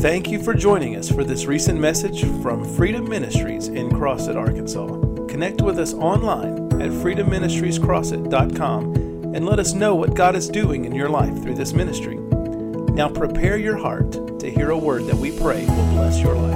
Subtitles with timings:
[0.00, 4.86] Thank you for joining us for this recent message from Freedom Ministries in Crossett, Arkansas.
[5.26, 8.94] Connect with us online at freedomministriescrossett.com
[9.34, 12.14] and let us know what God is doing in your life through this ministry.
[12.14, 16.54] Now prepare your heart to hear a word that we pray will bless your life.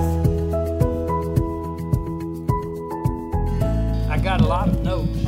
[4.08, 5.18] I got a lot of notes.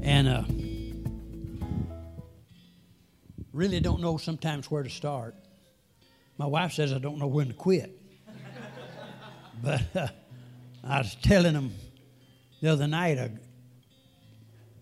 [0.00, 0.44] And uh,
[3.52, 5.34] really don't know sometimes where to start.
[6.36, 8.00] My wife says I don't know when to quit.
[9.62, 10.08] but uh,
[10.82, 11.72] I was telling them
[12.60, 13.28] the other night, uh,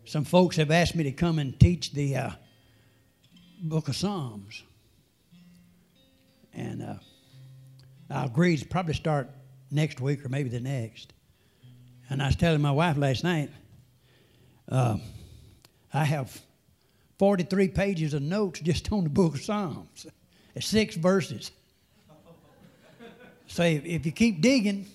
[0.04, 2.30] some folks have asked me to come and teach the uh,
[3.62, 4.62] book of Psalms.
[6.54, 6.94] And uh,
[8.10, 9.30] I agreed to probably start
[9.70, 11.12] next week or maybe the next.
[12.10, 13.50] And I was telling my wife last night,
[14.68, 14.98] uh,
[15.92, 16.40] I have
[17.18, 20.06] 43 pages of notes just on the book of Psalms.
[20.54, 21.50] It's six verses.
[23.46, 24.86] So if, if you keep digging,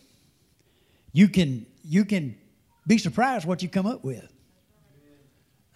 [1.11, 2.35] you can, you can
[2.85, 4.27] be surprised what you come up with.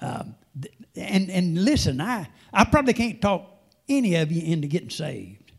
[0.02, 0.36] Um,
[0.96, 3.48] and, and listen, I, I probably can't talk
[3.88, 5.52] any of you into getting saved.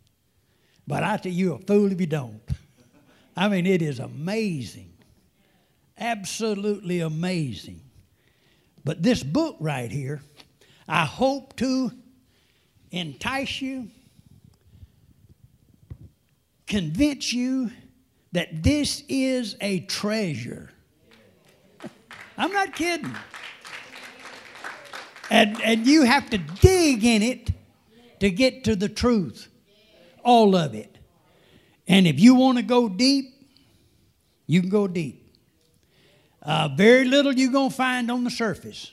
[0.86, 2.40] But I tell you, you're a fool if you don't.
[3.36, 4.92] I mean, it is amazing.
[5.96, 7.80] Absolutely amazing.
[8.84, 10.20] But this book right here,
[10.88, 11.92] I hope to
[12.90, 13.88] entice you,
[16.72, 17.70] convince you
[18.32, 20.70] that this is a treasure.
[22.38, 23.14] I'm not kidding.
[25.28, 27.50] And, and you have to dig in it
[28.20, 29.48] to get to the truth.
[30.24, 30.96] All of it.
[31.86, 33.26] And if you want to go deep,
[34.46, 35.36] you can go deep.
[36.40, 38.92] Uh, very little you're going to find on the surface.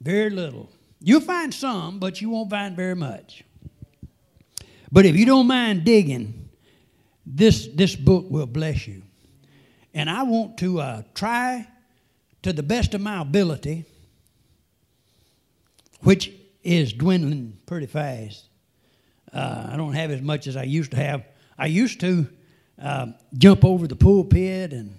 [0.00, 0.70] Very little.
[1.00, 3.42] You'll find some, but you won't find very much.
[4.94, 6.50] But if you don't mind digging,
[7.26, 9.02] this, this book will bless you.
[9.92, 11.66] And I want to uh, try
[12.44, 13.86] to the best of my ability,
[16.02, 16.30] which
[16.62, 18.44] is dwindling pretty fast.
[19.32, 21.24] Uh, I don't have as much as I used to have.
[21.58, 22.28] I used to
[22.80, 24.94] uh, jump over the pulpit and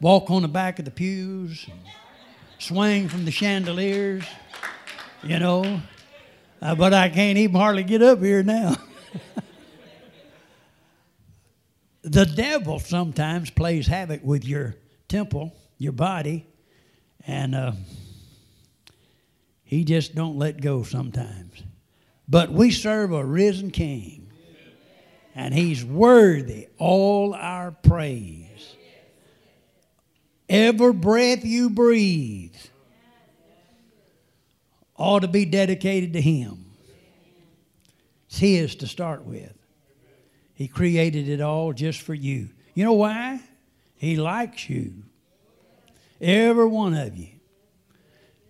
[0.00, 1.66] walk on the back of the pews,
[2.60, 4.22] swing from the chandeliers,
[5.24, 5.80] you know.
[6.62, 8.76] Uh, but I can't even hardly get up here now.
[12.02, 14.76] the devil sometimes plays havoc with your
[15.08, 16.46] temple, your body,
[17.26, 17.72] and uh,
[19.64, 21.62] he just don't let go sometimes.
[22.28, 24.30] But we serve a risen King,
[25.34, 28.76] and he's worthy all our praise.
[30.48, 32.56] Every breath you breathe
[34.96, 36.66] ought to be dedicated to him.
[38.28, 39.59] It's his to start with.
[40.60, 42.50] He created it all just for you.
[42.74, 43.40] You know why?
[43.94, 44.92] He likes you.
[46.20, 47.28] Every one of you.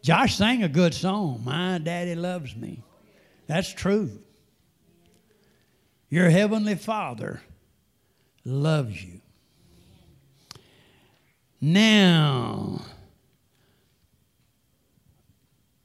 [0.02, 2.82] Josh sang a good song, My Daddy Loves Me.
[3.46, 4.10] That's true.
[6.08, 7.42] Your Heavenly Father
[8.44, 9.20] loves you.
[11.60, 12.82] Now,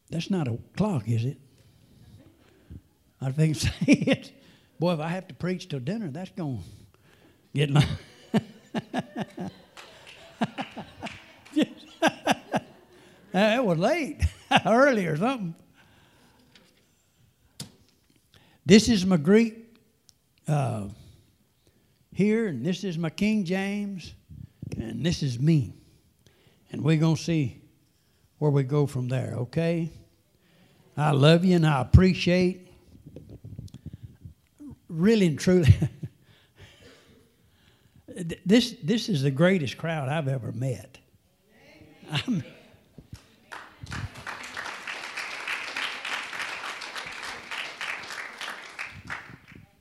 [0.09, 1.37] that's not a clock, is it?
[3.21, 4.31] I think say it.
[4.79, 6.63] Boy, if I have to preach till dinner, that's going to
[7.53, 7.85] get my.
[13.33, 14.21] it was late,
[14.65, 15.55] early or something.
[18.65, 19.77] This is my Greek
[20.47, 20.87] uh,
[22.11, 24.13] here, and this is my King James,
[24.77, 25.73] and this is me.
[26.71, 27.61] And we're going to see
[28.39, 29.91] where we go from there, okay?
[30.97, 32.64] I love you and I appreciate
[34.95, 35.73] really and truly,
[38.45, 40.97] this, this is the greatest crowd I've ever met.
[42.11, 42.43] I'm,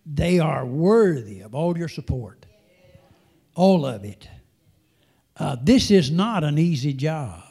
[0.06, 2.46] they are worthy of all your support,
[3.54, 4.28] all of it.
[5.36, 7.42] Uh, this is not an easy job.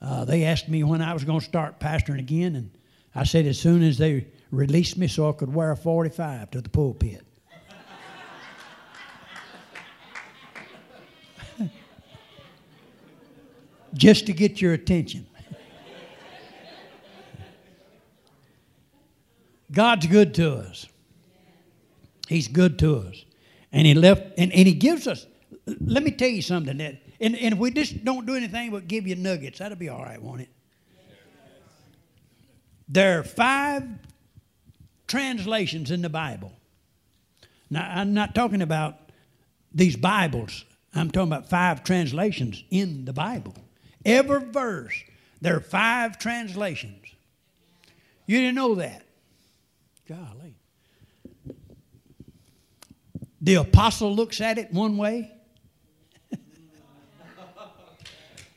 [0.00, 2.70] Uh, they asked me when I was going to start pastoring again, and
[3.14, 6.60] I said as soon as they released me so I could wear a 45 to
[6.60, 7.22] the pulpit.
[13.94, 15.26] Just to get your attention.
[19.70, 20.86] God's good to us.
[22.26, 23.24] He's good to us.
[23.70, 25.26] And He left, and, and He gives us,
[25.80, 28.88] let me tell you something that, and, and if we just don't do anything but
[28.88, 30.48] give you nuggets, that'll be all right, won't it?
[32.88, 33.84] There are five
[35.08, 36.52] translations in the Bible.
[37.70, 39.10] Now, I'm not talking about
[39.72, 40.64] these Bibles.
[40.94, 43.54] I'm talking about five translations in the Bible.
[44.04, 44.94] Every verse,
[45.40, 47.04] there are five translations.
[48.26, 49.04] You didn't know that.
[50.08, 50.54] Golly.
[53.40, 55.32] The apostle looks at it one way.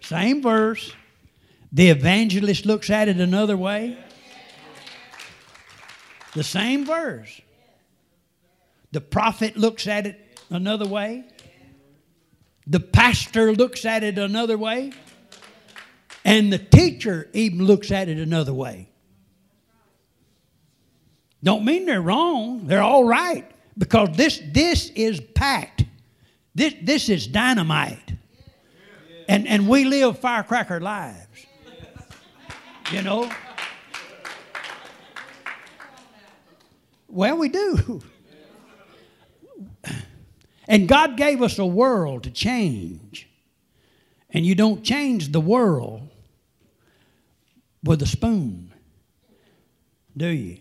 [0.01, 0.94] Same verse.
[1.71, 3.97] The evangelist looks at it another way.
[6.33, 7.42] The same verse.
[8.92, 11.25] The prophet looks at it another way.
[12.68, 14.94] The pastor looks at it another way.
[16.24, 18.89] And the teacher even looks at it another way.
[21.44, 22.68] Don't mean they're wrong.
[22.68, 23.50] They're all right.
[23.78, 25.86] Because this, this is packed.
[26.54, 28.13] This, this is dynamite.
[29.28, 31.45] And, and we live firecracker lives.
[32.92, 33.31] You know?
[37.12, 38.02] Well, we do.
[40.68, 43.28] And God gave us a world to change.
[44.30, 46.08] And you don't change the world
[47.84, 48.72] with a spoon,
[50.16, 50.60] do you?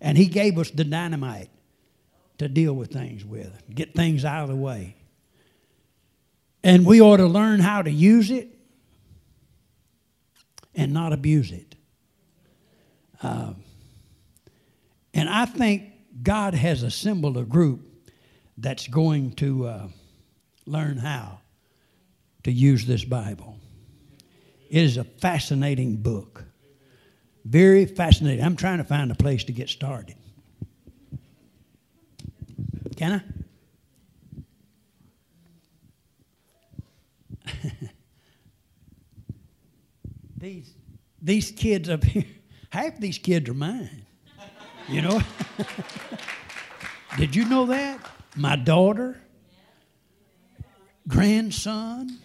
[0.00, 1.50] And He gave us the dynamite
[2.38, 4.96] to deal with things with, get things out of the way.
[6.62, 8.48] And we ought to learn how to use it
[10.74, 11.74] and not abuse it.
[13.22, 13.52] Uh,
[15.14, 15.84] and I think
[16.22, 17.80] God has assembled a group
[18.58, 19.88] that's going to uh,
[20.66, 21.40] learn how
[22.44, 23.58] to use this Bible.
[24.68, 26.44] It is a fascinating book.
[27.44, 28.44] Very fascinating.
[28.44, 30.16] I'm trying to find a place to get started.
[32.96, 33.22] Can
[37.46, 37.50] I?
[40.36, 40.74] these,
[41.20, 42.26] these kids up here,
[42.68, 44.04] half these kids are mine.
[44.90, 45.20] You know?
[47.16, 48.00] Did you know that?
[48.36, 49.20] My daughter,
[51.06, 52.18] grandson,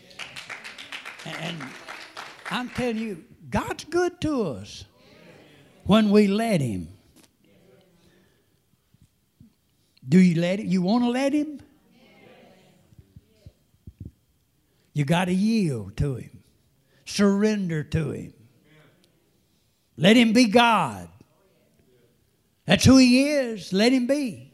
[1.26, 1.58] and
[2.50, 4.86] I'm telling you, God's good to us
[5.86, 6.90] when we let Him.
[10.08, 10.68] Do you let it?
[10.68, 11.62] You want to let him?
[14.94, 16.44] You got to yield to him.
[17.06, 18.34] Surrender to him.
[19.98, 21.10] Let him be God.
[22.66, 23.72] That's who he is.
[23.72, 24.52] Let him be.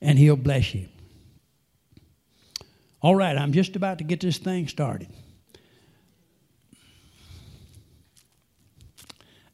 [0.00, 0.88] And he'll bless you.
[3.00, 5.08] All right, I'm just about to get this thing started.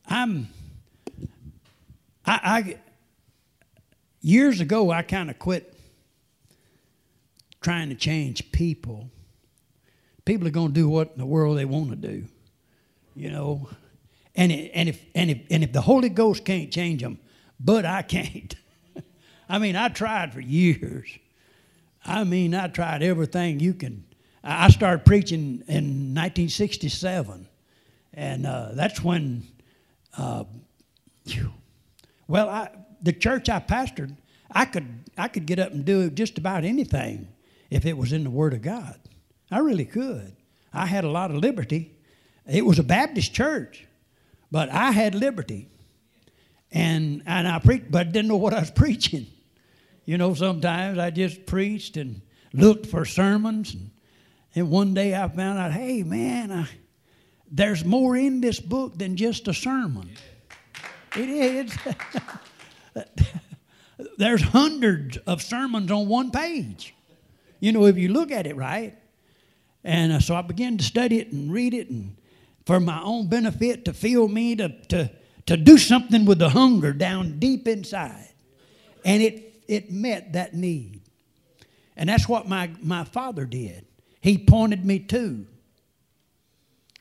[0.06, 0.48] I'm
[2.26, 2.78] I, I
[4.20, 5.74] years ago, I kind of quit
[7.60, 9.10] trying to change people.
[10.24, 12.24] People are going to do what in the world they want to do,
[13.14, 13.68] you know.
[14.36, 17.18] And, it, and, if, and, if, and if the Holy Ghost can't change them,
[17.60, 18.54] but I can't.
[19.48, 21.08] I mean, I tried for years.
[22.04, 24.04] I mean, I tried everything you can.
[24.42, 27.48] I started preaching in 1967,
[28.12, 29.46] and uh, that's when,
[30.18, 30.44] uh,
[32.28, 32.68] well, I,
[33.00, 34.14] the church I pastored,
[34.50, 37.28] I could I could get up and do just about anything
[37.70, 38.98] if it was in the Word of God.
[39.50, 40.36] I really could.
[40.72, 41.96] I had a lot of liberty.
[42.46, 43.86] It was a Baptist church,
[44.54, 45.66] but I had liberty,
[46.70, 49.26] and and I preached, but didn't know what I was preaching.
[50.04, 53.90] You know, sometimes I just preached and looked for sermons, and,
[54.54, 56.68] and one day I found out, hey man, I,
[57.50, 60.08] there's more in this book than just a sermon.
[61.16, 61.76] It is.
[64.18, 66.94] There's hundreds of sermons on one page.
[67.58, 68.96] You know, if you look at it right.
[69.82, 72.16] And uh, so I began to study it and read it, and
[72.64, 75.10] for my own benefit, to feel me to, to,
[75.46, 78.30] to do something with the hunger down deep inside.
[79.04, 81.02] And it, it met that need.
[81.96, 83.86] And that's what my, my father did.
[84.20, 85.46] He pointed me to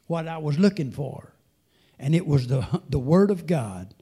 [0.08, 1.34] what I was looking for.
[1.98, 3.94] And it was the, the Word of God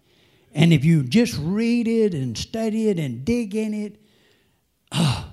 [0.53, 4.01] and if you just read it and study it and dig in it,
[4.91, 5.30] oh,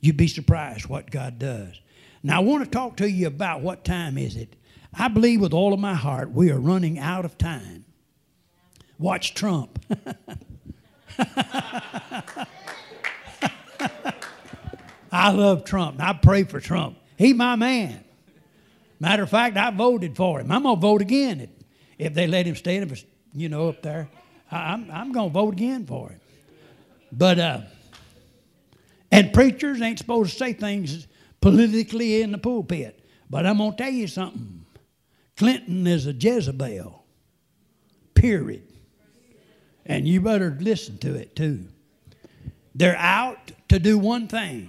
[0.00, 1.80] you'd be surprised what God does.
[2.22, 4.56] Now, I want to talk to you about what time is it.
[4.92, 7.84] I believe with all of my heart we are running out of time.
[8.98, 9.78] Watch Trump.
[15.12, 16.00] I love Trump.
[16.00, 16.98] I pray for Trump.
[17.16, 18.04] He my man.
[18.98, 20.52] Matter of fact, I voted for him.
[20.52, 21.50] I'm gonna vote again if,
[21.98, 22.86] if they let him stay,
[23.32, 24.08] you know, up there.
[24.50, 26.20] I'm, I'm going to vote again for him.
[27.12, 27.60] But, uh,
[29.10, 31.06] and preachers ain't supposed to say things
[31.40, 33.04] politically in the pulpit.
[33.28, 34.59] But I'm to tell you something.
[35.40, 37.02] Clinton is a Jezebel,
[38.12, 38.62] period.
[39.86, 41.64] And you better listen to it too.
[42.74, 44.68] They're out to do one thing.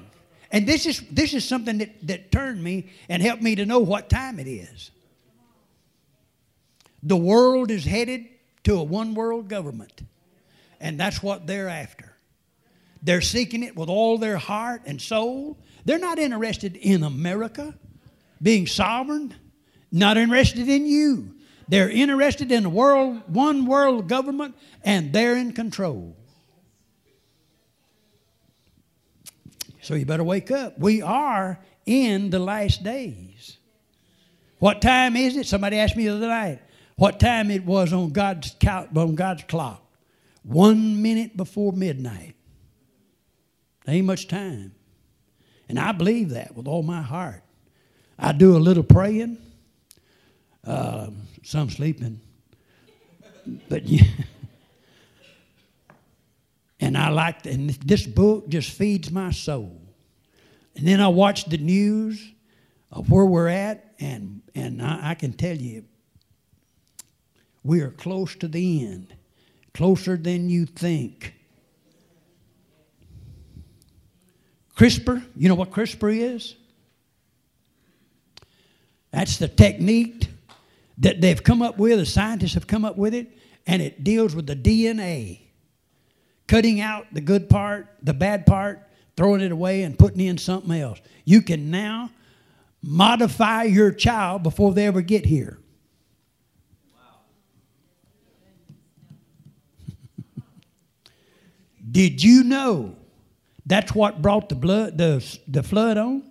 [0.50, 3.80] And this is, this is something that, that turned me and helped me to know
[3.80, 4.92] what time it is.
[7.04, 8.28] The world is headed
[8.64, 10.04] to a one world government,
[10.80, 12.16] and that's what they're after.
[13.04, 15.58] They're seeking it with all their heart and soul.
[15.84, 17.76] They're not interested in America
[18.42, 19.36] being sovereign,
[19.92, 21.36] not interested in you.
[21.68, 26.16] They're interested in a world, one world government, and they're in control.
[29.82, 30.78] So you better wake up.
[30.78, 33.58] We are in the last days.
[34.60, 35.48] What time is it?
[35.48, 36.60] Somebody asked me the other night
[36.96, 39.84] what time it was on God's, on God's clock.
[40.44, 42.36] One minute before midnight.
[43.88, 44.74] Ain't much time.
[45.68, 47.44] And I believe that with all my heart.
[48.20, 49.38] I do a little praying.
[50.66, 51.10] Uh,
[51.44, 52.20] some sleeping.
[53.70, 54.04] But yeah.
[56.84, 59.80] And I like, and this book just feeds my soul.
[60.76, 62.34] And then I watch the news
[62.92, 65.86] of where we're at, and, and I, I can tell you,
[67.64, 69.14] we are close to the end,
[69.76, 71.36] closer than you think.
[74.76, 76.56] CRISPR, you know what CRISPR is?
[79.12, 80.31] That's the technique
[81.02, 84.34] that they've come up with, the scientists have come up with it, and it deals
[84.34, 85.42] with the DNA
[86.48, 90.72] cutting out the good part, the bad part, throwing it away, and putting in something
[90.80, 91.00] else.
[91.24, 92.10] You can now
[92.84, 95.60] modify your child before they ever get here.
[101.92, 102.98] Did you know
[103.66, 106.24] that's what brought the blood the, the flood on?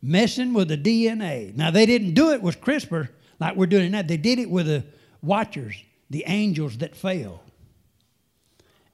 [0.00, 1.54] Messing with the DNA.
[1.54, 3.10] Now they didn't do it with CRISPR
[3.40, 4.02] like we're doing now.
[4.02, 4.84] They did it with the
[5.22, 5.74] watchers,
[6.10, 7.42] the angels that fell.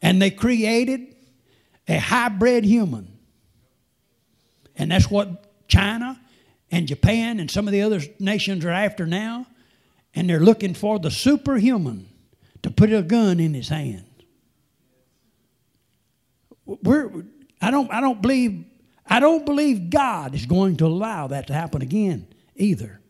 [0.00, 1.16] And they created
[1.88, 3.18] a hybrid human.
[4.76, 6.20] And that's what China
[6.70, 9.46] and Japan and some of the other nations are after now.
[10.14, 12.08] And they're looking for the superhuman
[12.62, 14.04] to put a gun in his hand.
[16.64, 17.24] We're,
[17.60, 18.64] I, don't, I, don't believe,
[19.06, 22.26] I don't believe God is going to allow that to happen again
[22.56, 23.00] either.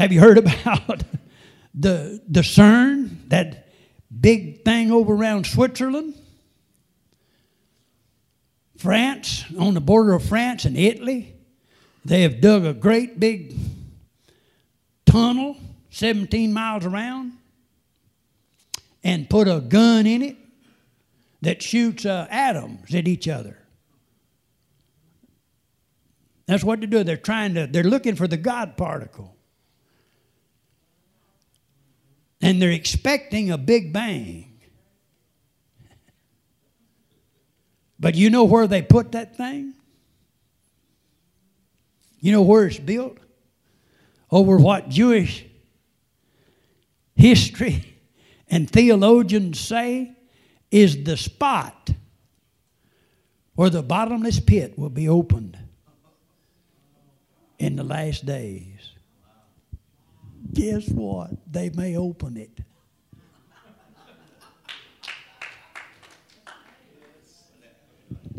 [0.00, 1.04] Have you heard about
[1.74, 3.68] the, the CERN, that
[4.18, 6.14] big thing over around Switzerland,
[8.78, 11.34] France, on the border of France and Italy,
[12.02, 13.54] they have dug a great big
[15.04, 15.58] tunnel,
[15.90, 17.32] 17 miles around,
[19.04, 20.38] and put a gun in it
[21.42, 23.58] that shoots uh, atoms at each other.
[26.46, 27.04] That's what they do.
[27.04, 29.36] They're trying to, they're looking for the God particle.
[32.40, 34.60] And they're expecting a big bang.
[37.98, 39.74] But you know where they put that thing?
[42.20, 43.18] You know where it's built?
[44.30, 45.44] Over what Jewish
[47.14, 47.98] history
[48.48, 50.16] and theologians say
[50.70, 51.90] is the spot
[53.54, 55.58] where the bottomless pit will be opened
[57.58, 58.94] in the last days
[60.52, 61.30] guess what?
[61.50, 62.50] They may open it.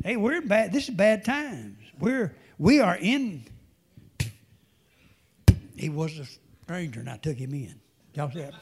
[0.03, 0.71] hey, we're bad.
[0.71, 1.77] This is bad times.
[1.99, 3.45] We're we are in.
[5.75, 6.25] He was a
[6.63, 7.79] stranger, and I took him in.
[8.13, 8.53] Y'all see that?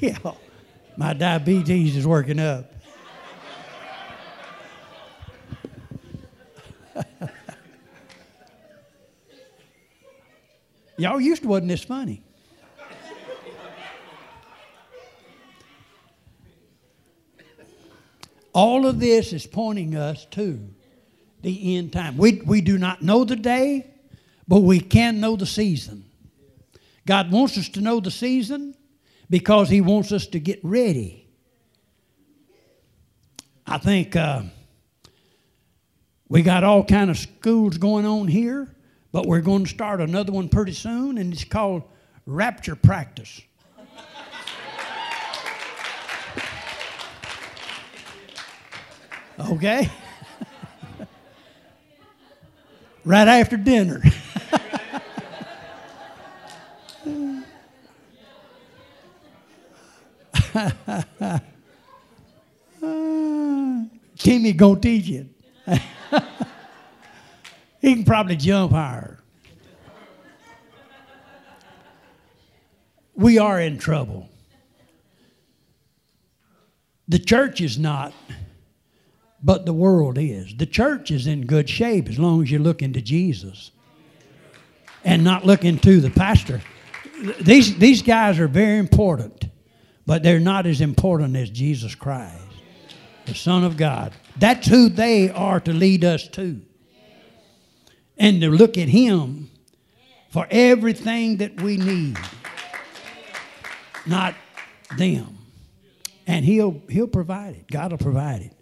[0.00, 0.18] yeah,
[0.96, 2.72] my diabetes is working up.
[10.96, 12.22] Y'all used to wasn't this funny.
[18.52, 20.58] All of this is pointing us to
[21.42, 22.16] the end time.
[22.16, 23.86] We, we do not know the day,
[24.48, 26.04] but we can know the season.
[27.06, 28.74] God wants us to know the season
[29.30, 31.26] because He wants us to get ready.
[33.66, 34.42] I think uh,
[36.28, 38.74] we got all kind of schools going on here,
[39.12, 41.82] but we're going to start another one pretty soon, and it's called
[42.24, 43.42] Rapture Practice.
[49.50, 49.90] okay?
[53.04, 54.02] right after dinner.
[64.18, 65.28] Timmy gonna teach you.
[67.80, 69.18] he can probably jump higher.
[73.14, 74.28] We are in trouble.
[77.08, 78.12] The church is not,
[79.42, 80.54] but the world is.
[80.56, 83.70] The church is in good shape as long as you're looking to Jesus
[85.04, 86.60] and not looking to the pastor.
[87.40, 89.46] These, these guys are very important
[90.08, 92.34] but they're not as important as Jesus Christ,
[93.26, 94.14] the Son of God.
[94.38, 96.62] That's who they are to lead us to.
[98.16, 99.50] And to look at Him
[100.30, 102.16] for everything that we need,
[104.06, 104.34] not
[104.96, 105.36] them.
[106.26, 107.70] And He'll, he'll provide it.
[107.70, 108.54] God will provide it.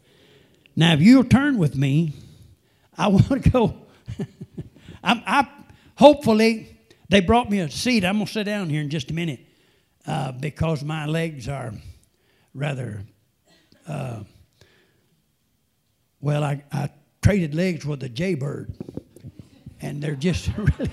[0.74, 2.14] Now, if you'll turn with me,
[2.98, 3.74] I want to go.
[5.04, 5.48] I, I,
[5.94, 6.76] hopefully,
[7.08, 8.04] they brought me a seat.
[8.04, 9.45] I'm going to sit down here in just a minute
[10.06, 11.72] uh, because my legs are
[12.54, 13.02] rather.
[13.86, 14.22] Uh,
[16.20, 16.90] well, I, I
[17.22, 18.72] traded legs with a jaybird,
[19.80, 20.90] and they're just really,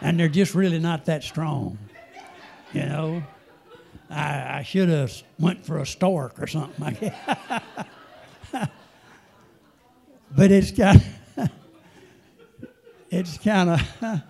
[0.00, 1.78] and they're just really not that strong,
[2.72, 3.22] you know.
[4.08, 7.12] I, I should have went for a stork or something.
[8.52, 8.70] but
[10.52, 11.02] it's kind,
[13.10, 14.22] it's kind of.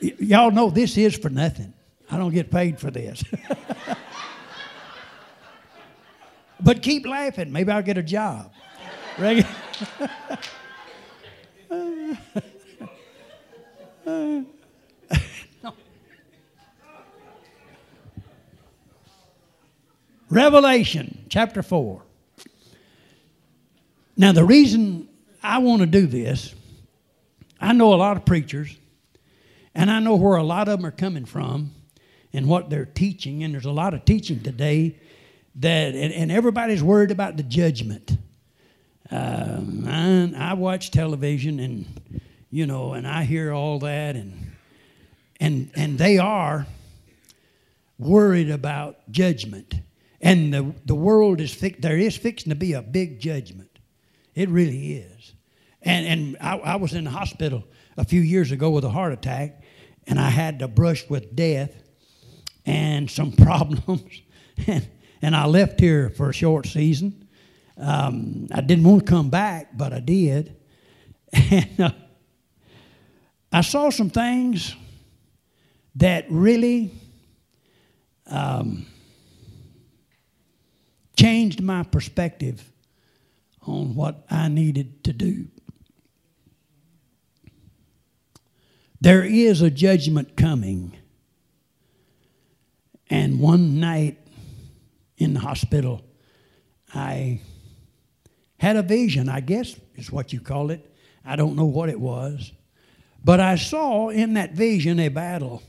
[0.00, 1.72] Y'all know this is for nothing.
[2.10, 3.24] I don't get paid for this.
[6.60, 7.52] but keep laughing.
[7.52, 8.52] Maybe I'll get a job.
[20.32, 22.00] Revelation chapter 4.
[24.16, 25.06] Now, the reason
[25.42, 26.54] I want to do this,
[27.60, 28.74] I know a lot of preachers,
[29.74, 31.72] and I know where a lot of them are coming from
[32.32, 34.98] and what they're teaching, and there's a lot of teaching today
[35.56, 38.16] that, and, and everybody's worried about the judgment.
[39.10, 44.52] Uh, I, I watch television and, you know, and I hear all that, and,
[45.40, 46.66] and, and they are
[47.98, 49.74] worried about judgment.
[50.20, 53.78] And the, the world is, fi- there is fixing to be a big judgment.
[54.34, 55.34] It really is.
[55.82, 57.64] And, and I, I was in the hospital
[57.96, 59.61] a few years ago with a heart attack,
[60.06, 61.72] and I had to brush with death
[62.66, 64.22] and some problems.
[64.66, 64.88] and,
[65.20, 67.28] and I left here for a short season.
[67.76, 70.56] Um, I didn't want to come back, but I did.
[71.50, 71.90] And uh,
[73.50, 74.74] I saw some things
[75.96, 76.90] that really
[78.26, 78.86] um,
[81.16, 82.70] changed my perspective
[83.66, 85.46] on what I needed to do.
[89.02, 90.96] There is a judgment coming.
[93.10, 94.16] And one night
[95.18, 96.02] in the hospital,
[96.94, 97.40] I
[98.58, 100.88] had a vision, I guess is what you call it.
[101.24, 102.52] I don't know what it was.
[103.24, 105.64] But I saw in that vision a battle,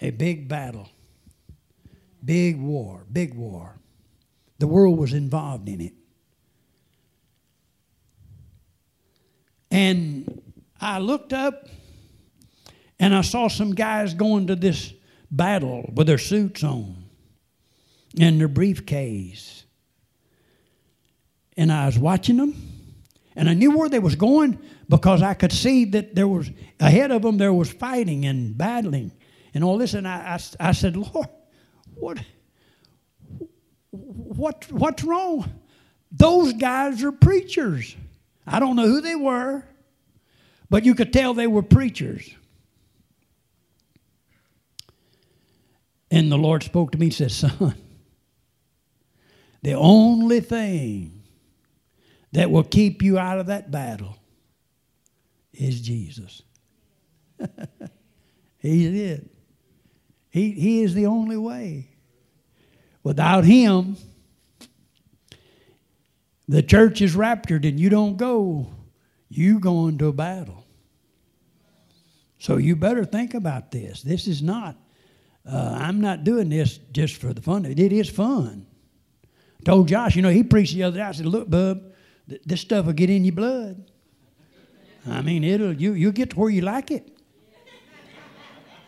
[0.00, 0.88] a big battle,
[2.24, 3.78] big war, big war.
[4.58, 5.94] The world was involved in it.
[9.70, 10.40] And
[10.80, 11.68] I looked up
[13.02, 14.94] and I saw some guys going to this
[15.28, 17.04] battle with their suits on
[18.20, 19.64] and their briefcase.
[21.56, 22.54] And I was watching them
[23.34, 24.56] and I knew where they was going
[24.88, 29.10] because I could see that there was ahead of them there was fighting and battling
[29.52, 31.28] and all this and I, I, I said, Lord,
[31.94, 32.18] what
[33.90, 35.50] what what's wrong?
[36.12, 37.96] Those guys are preachers.
[38.46, 39.64] I don't know who they were,
[40.70, 42.32] but you could tell they were preachers.
[46.12, 47.74] And the Lord spoke to me and said, Son,
[49.62, 51.22] the only thing
[52.32, 54.18] that will keep you out of that battle
[55.54, 56.42] is Jesus.
[58.58, 59.30] He's it.
[60.28, 61.88] He, he is the only way.
[63.02, 63.96] Without Him,
[66.46, 68.70] the church is raptured and you don't go,
[69.30, 70.66] you go into a battle.
[72.38, 74.02] So you better think about this.
[74.02, 74.76] This is not,
[75.50, 77.64] uh, I'm not doing this just for the fun.
[77.66, 78.66] It is fun.
[79.60, 81.02] I told Josh, you know, he preached the other day.
[81.02, 81.82] I said, look, bub,
[82.28, 83.84] th- this stuff will get in your blood.
[85.06, 87.08] I mean, it'll you you get to where you like it.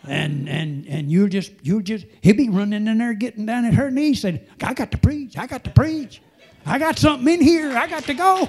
[0.07, 3.75] And and and you'll just you'll just he'll be running in there getting down at
[3.75, 6.21] her knees saying, I got to preach, I got to preach.
[6.67, 7.77] I got something in here.
[7.77, 8.49] I got to go.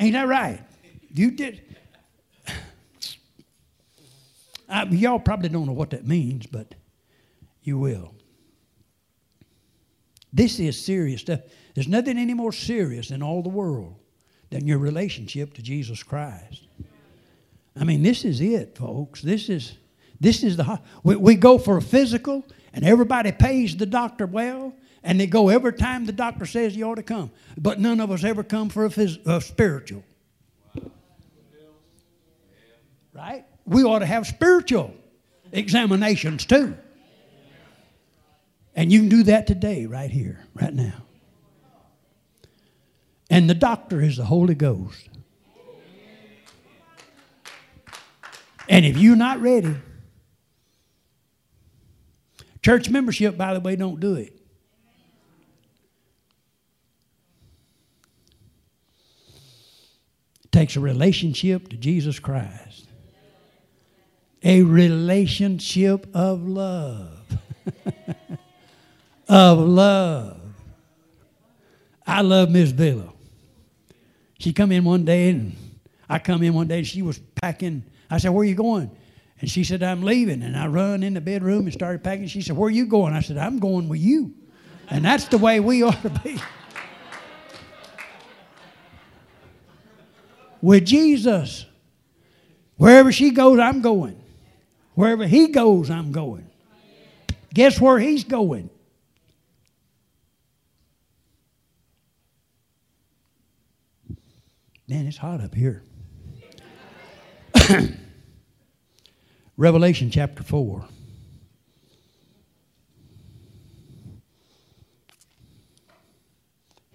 [0.00, 0.60] Ain't that right?
[1.12, 1.62] You did.
[4.70, 6.74] I, y'all probably don't know what that means, but
[7.62, 8.14] You will.
[10.32, 11.40] This is serious stuff.
[11.74, 13.96] There's nothing any more serious in all the world
[14.50, 16.66] than your relationship to Jesus Christ.
[17.78, 19.22] I mean, this is it, folks.
[19.22, 19.76] This is
[20.20, 24.74] this is the we, we go for a physical, and everybody pays the doctor well,
[25.02, 27.30] and they go every time the doctor says you ought to come.
[27.56, 30.04] But none of us ever come for a, phys, a spiritual.
[33.12, 33.44] Right?
[33.70, 34.92] We ought to have spiritual
[35.52, 36.76] examinations too.
[38.74, 41.04] And you can do that today, right here, right now.
[43.30, 45.08] And the doctor is the Holy Ghost.
[48.68, 49.76] And if you're not ready,
[52.62, 54.36] church membership, by the way, don't do it.
[60.44, 62.69] It takes a relationship to Jesus Christ.
[64.42, 67.38] A relationship of love.
[69.28, 70.40] of love.
[72.06, 73.12] I love Miss Villa.
[74.38, 75.56] She come in one day and
[76.08, 77.84] I come in one day and she was packing.
[78.10, 78.90] I said, Where are you going?
[79.40, 80.42] And she said, I'm leaving.
[80.42, 82.26] And I run in the bedroom and started packing.
[82.26, 83.14] She said, Where are you going?
[83.14, 84.34] I said, I'm going with you.
[84.88, 86.38] And that's the way we ought to be.
[90.62, 91.66] with Jesus.
[92.76, 94.19] Wherever she goes, I'm going.
[94.94, 96.48] Wherever he goes, I'm going.
[97.52, 98.70] Guess where he's going?
[104.86, 105.82] Man, it's hot up here.
[109.56, 110.84] Revelation chapter 4.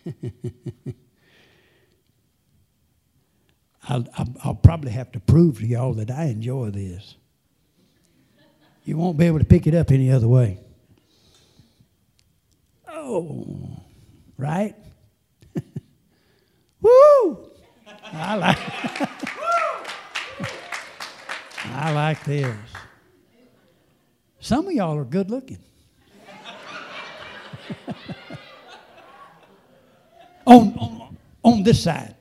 [3.87, 4.05] I'll,
[4.43, 7.15] I'll, probably have to prove to y'all that I enjoy this.
[8.85, 10.59] You won't be able to pick it up any other way.
[12.87, 13.81] Oh,
[14.37, 14.75] right?
[16.81, 17.49] Woo!
[18.13, 18.59] I like
[21.65, 22.55] I like this.
[24.39, 25.57] Some of y'all are good looking.
[30.45, 32.13] on, on, on this side.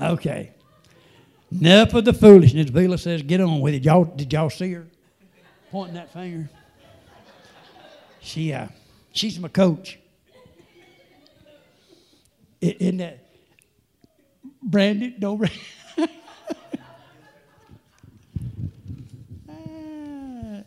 [0.00, 0.52] okay.
[1.50, 2.68] Enough of the foolishness.
[2.70, 3.84] Vila says, get on with it.
[3.84, 4.86] Y'all, did y'all see her
[5.70, 6.50] pointing that finger?
[8.20, 8.68] She, uh,
[9.12, 9.98] she's my coach.
[12.60, 13.24] Isn't that
[14.62, 15.14] Brandon?
[15.18, 15.48] Don't.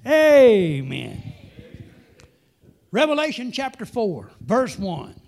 [0.06, 1.22] Amen.
[2.92, 5.21] Revelation chapter 4, verse 1.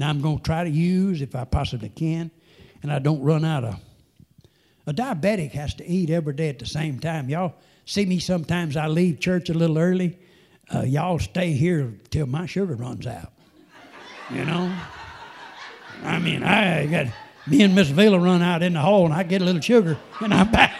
[0.00, 2.32] Now I'm going to try to use, if I possibly can,
[2.82, 3.76] and I don't run out of.
[4.86, 7.28] A diabetic has to eat every day at the same time.
[7.28, 10.18] Y'all see me sometimes, I leave church a little early
[10.72, 13.32] uh, y'all stay here till my sugar runs out.
[14.30, 14.74] You know?
[16.04, 17.06] I mean, I got
[17.46, 19.98] me and Miss Villa run out in the hall and I get a little sugar
[20.20, 20.78] and I'm back.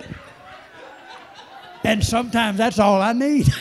[1.84, 3.48] and sometimes that's all I need.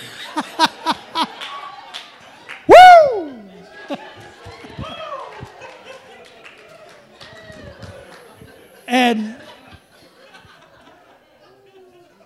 [2.68, 3.44] Woo!
[8.88, 9.36] and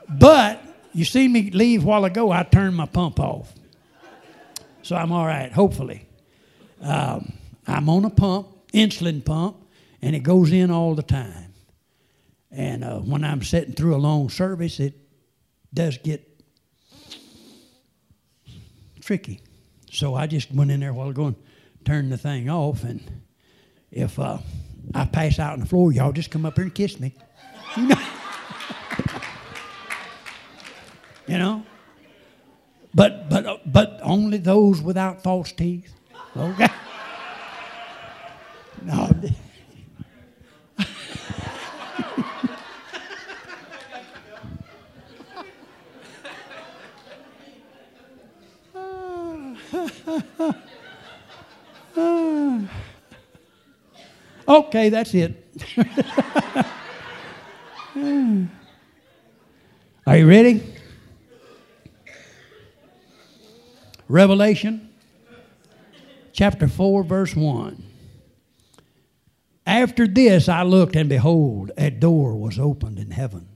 [0.08, 0.62] but
[0.98, 3.54] you see me leave a while ago, I turned my pump off.
[4.82, 6.08] So I'm all right, hopefully.
[6.82, 7.34] Um,
[7.68, 9.58] I'm on a pump, insulin pump,
[10.02, 11.54] and it goes in all the time.
[12.50, 14.96] And uh, when I'm sitting through a long service, it
[15.72, 16.28] does get
[19.00, 19.42] tricky.
[19.92, 21.36] So I just went in there while ago and
[21.86, 22.84] turned the thing off.
[22.84, 23.22] And
[23.92, 24.40] if uh,
[24.96, 27.14] I pass out on the floor, y'all just come up here and kiss me.
[31.28, 31.64] You know?
[32.96, 35.94] But but uh, but only those without false teeth.
[36.36, 36.68] Okay?
[38.84, 39.10] No.
[54.48, 55.34] okay, that's it.
[60.08, 60.64] Are you ready?
[64.10, 64.90] Revelation
[66.32, 67.84] chapter 4, verse 1.
[69.66, 73.50] After this I looked, and behold, a door was opened in heaven.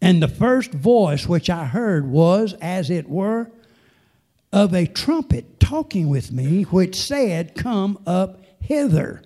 [0.00, 3.50] And the first voice which I heard was, as it were,
[4.52, 9.22] of a trumpet talking with me, which said, Come up hither,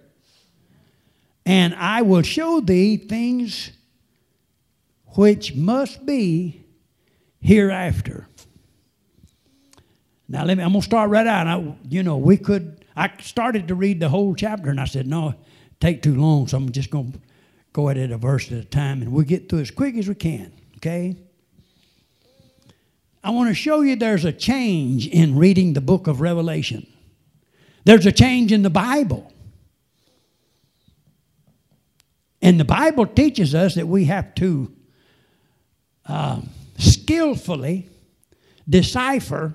[1.44, 3.72] and I will show thee things
[5.09, 6.64] which must be
[7.40, 8.26] hereafter.
[10.33, 10.64] Now let me.
[10.64, 11.47] I'm gonna start right out.
[11.47, 12.87] I, you know, we could.
[12.97, 15.35] I started to read the whole chapter, and I said, "No,
[15.79, 17.12] take too long." So I'm just gonna
[17.75, 20.09] go at it a verse at a time, and we'll get through as quick as
[20.09, 20.51] we can.
[20.79, 21.16] Okay.
[23.23, 26.87] I want to show you there's a change in reading the book of Revelation.
[27.85, 29.33] There's a change in the Bible.
[32.40, 34.73] And the Bible teaches us that we have to
[36.07, 36.40] uh,
[36.79, 37.88] skillfully
[38.68, 39.55] decipher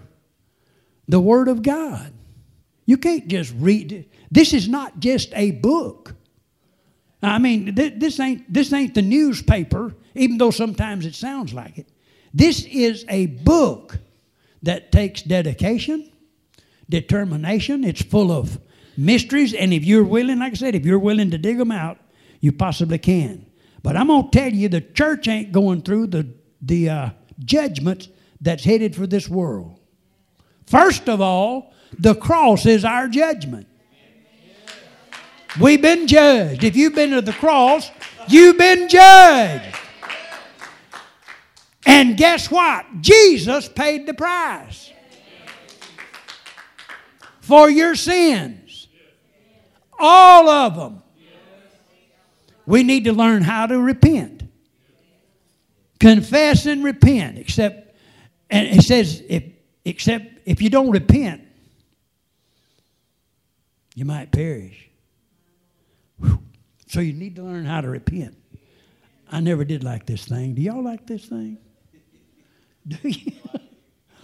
[1.07, 2.13] the Word of God.
[2.85, 3.91] You can't just read.
[3.91, 4.11] it.
[4.31, 6.15] This is not just a book.
[7.21, 11.89] I mean, this ain't this ain't the newspaper, even though sometimes it sounds like it.
[12.33, 13.97] This is a book
[14.63, 16.11] that takes dedication,
[16.89, 17.83] determination.
[17.83, 18.59] It's full of
[18.95, 21.97] mysteries, and if you're willing, like I said, if you're willing to dig them out,
[22.39, 23.45] you possibly can.
[23.81, 26.27] But I'm gonna tell you, the church ain't going through the
[26.61, 28.09] the uh, judgments
[28.41, 29.76] that's headed for this world.
[30.67, 33.67] First of all, the cross is our judgment.
[35.59, 36.63] We've been judged.
[36.63, 37.89] If you've been to the cross,
[38.27, 39.75] you've been judged.
[41.85, 42.85] And guess what?
[43.01, 44.91] Jesus paid the price
[47.39, 48.89] for your sins.
[49.97, 51.01] All of them.
[52.65, 54.43] We need to learn how to repent.
[55.99, 57.37] Confess and repent.
[57.37, 57.95] Except,
[58.49, 59.43] and it says, if,
[59.87, 61.41] except if you don't repent,
[63.95, 64.89] you might perish.
[66.87, 68.37] So you need to learn how to repent.
[69.31, 70.55] I never did like this thing.
[70.55, 71.57] Do y'all like this thing?
[72.87, 73.33] Do you?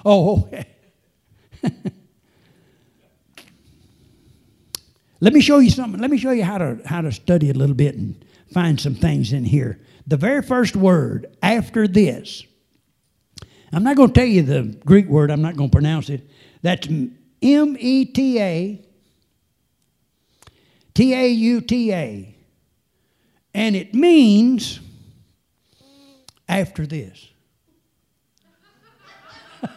[0.06, 0.66] oh, okay.
[5.20, 6.02] Let me show you something.
[6.02, 8.24] Let me show you how to how to study a little bit and
[8.54, 9.80] find some things in here.
[10.08, 12.44] The very first word after this.
[13.74, 15.32] I'm not going to tell you the Greek word.
[15.32, 16.30] I'm not going to pronounce it.
[16.62, 17.18] That's M
[17.80, 18.80] E T A
[20.94, 22.36] T A U T A.
[23.56, 24.80] And it means
[26.48, 27.30] after this.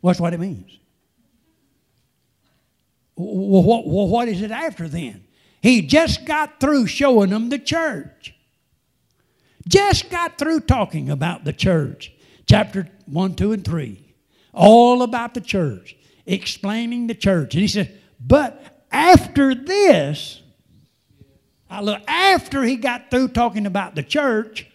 [0.00, 0.78] What's what it means?
[3.16, 5.24] Well, what, well, what is it after then?
[5.60, 8.34] He just got through showing them the church.
[9.68, 12.12] Just got through talking about the church.
[12.46, 14.14] Chapter 1, 2, and 3.
[14.52, 15.96] All about the church.
[16.26, 17.54] Explaining the church.
[17.54, 20.40] And he said, but after this,
[21.68, 24.66] I look, after he got through talking about the church,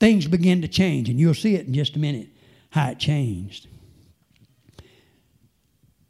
[0.00, 1.08] things begin to change.
[1.08, 2.28] And you'll see it in just a minute
[2.70, 3.68] how it changed.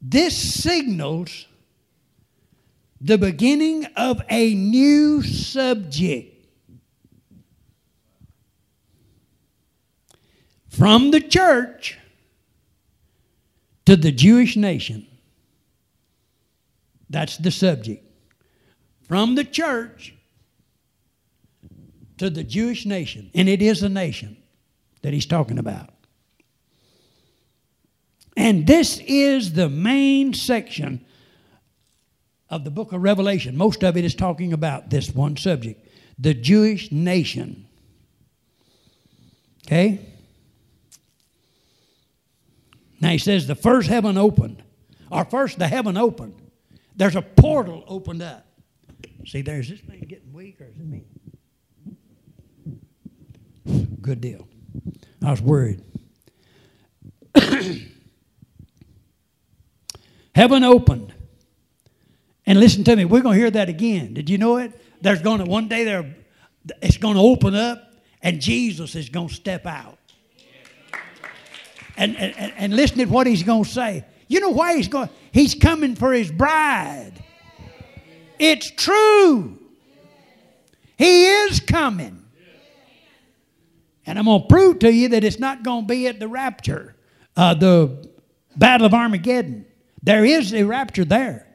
[0.01, 1.47] This signals
[3.03, 6.29] the beginning of a new subject.
[10.69, 11.99] From the church
[13.87, 15.07] to the Jewish nation.
[17.11, 18.07] That's the subject.
[19.03, 20.15] From the church
[22.19, 23.31] to the Jewish nation.
[23.35, 24.37] And it is a nation
[25.03, 25.91] that he's talking about.
[28.37, 31.05] And this is the main section
[32.53, 33.57] of the book of Revelation.
[33.57, 35.89] Most of it is talking about this one subject
[36.19, 37.67] the Jewish nation.
[39.67, 40.07] Okay?
[43.01, 44.63] Now he says the first heaven opened,
[45.11, 46.35] or first the heaven opened.
[46.95, 48.47] There's a portal opened up.
[49.27, 51.05] See, there's this thing getting weak, or is it me?
[54.03, 54.47] Good deal.
[55.25, 55.83] I was worried.
[60.35, 61.15] Heaven opened.
[62.47, 64.15] And listen to me, we're going to hear that again.
[64.15, 64.73] Did you know it?
[65.01, 66.15] There's going to, one day there,
[66.81, 69.99] it's going to open up and Jesus is going to step out.
[71.97, 74.05] And, and, and listen to what he's going to say.
[74.27, 75.11] You know why he's going?
[75.31, 77.13] He's coming for his bride.
[78.39, 79.59] It's true.
[80.97, 82.25] He is coming.
[84.07, 86.29] And I'm going to prove to you that it's not going to be at the
[86.29, 86.97] rapture,
[87.37, 88.09] uh, the
[88.57, 89.67] Battle of Armageddon.
[90.03, 91.47] There is a rapture there.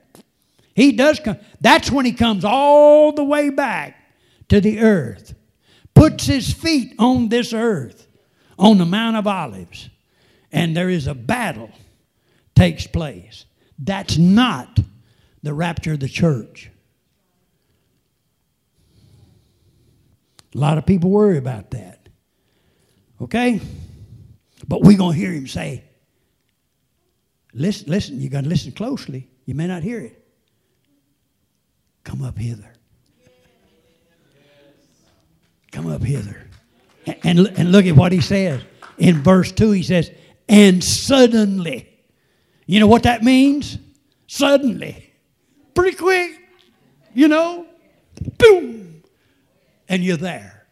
[0.77, 1.37] He does come.
[1.59, 3.97] That's when he comes all the way back
[4.49, 5.33] to the earth,
[5.95, 8.07] puts his feet on this earth,
[8.59, 9.89] on the Mount of Olives,
[10.51, 11.71] and there is a battle
[12.53, 13.45] takes place.
[13.79, 14.79] That's not
[15.41, 16.69] the rapture of the church.
[20.53, 22.07] A lot of people worry about that.
[23.19, 23.61] Okay?
[24.67, 25.85] But we're going to hear him say,
[27.51, 29.27] listen, listen, you got to listen closely.
[29.45, 30.23] You may not hear it.
[32.07, 32.71] Come up hither.
[35.73, 36.47] Come up hither.
[37.05, 38.61] And, and look at what he says.
[38.97, 40.09] In verse 2, he says,
[40.47, 41.89] And suddenly.
[42.65, 43.77] You know what that means?
[44.25, 45.13] Suddenly.
[45.73, 46.31] Pretty quick.
[47.13, 47.65] You know?
[48.37, 49.03] Boom.
[49.89, 50.65] And you're there.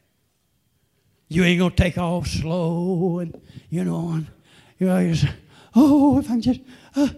[1.27, 4.27] You ain't going to take off slow and, you know, and,
[4.79, 5.15] you know, you
[5.75, 6.61] oh, if I'm just,
[6.95, 7.09] uh,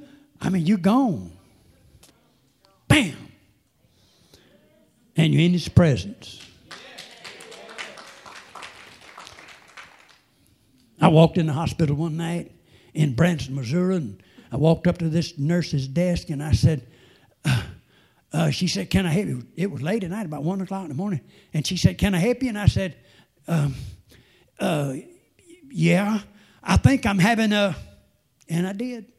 [0.42, 1.34] I mean, you're gone.
[2.88, 3.27] Bam.
[5.18, 6.44] And you're in his presence.
[11.02, 12.52] I walked in the hospital one night
[12.94, 16.88] in Branson, Missouri, and I walked up to this nurse's desk and I said,
[17.46, 17.64] uh,
[18.34, 19.48] uh, she said, Can I help you?
[19.56, 21.22] It was late at night, about 1 o'clock in the morning.
[21.54, 22.50] And she said, Can I help you?
[22.50, 22.96] And I said,
[23.48, 23.76] um,
[24.60, 24.94] uh,
[25.70, 26.20] Yeah,
[26.64, 27.76] I think I'm having a.
[28.50, 29.12] And I did.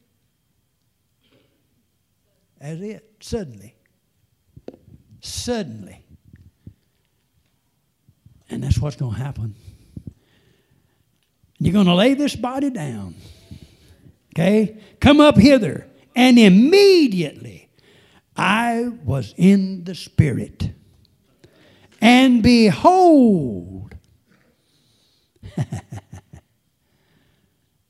[2.61, 3.78] That's it, suddenly.
[5.20, 6.04] Suddenly.
[8.50, 9.54] And that's what's going to happen.
[11.59, 13.14] You're going to lay this body down.
[14.35, 14.78] Okay?
[15.00, 15.87] Come up hither.
[16.14, 17.68] And immediately
[18.37, 20.70] I was in the Spirit.
[22.00, 23.96] And behold,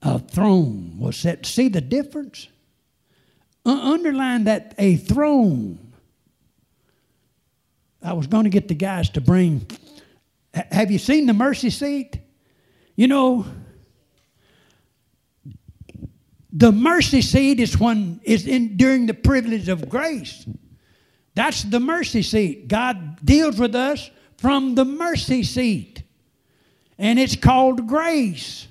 [0.03, 1.45] a throne was set.
[1.45, 2.49] See the difference?
[3.67, 5.88] Uh, underline that a throne.
[8.03, 9.67] I was going to get the guys to bring.
[10.55, 12.19] Have you seen the mercy seat?
[12.97, 13.47] You know,
[16.53, 20.47] the mercy seat is when is in during the privilege of grace.
[21.35, 22.67] That's the mercy seat.
[22.67, 26.03] God deals with us from the mercy seat.
[26.99, 28.67] And it's called grace.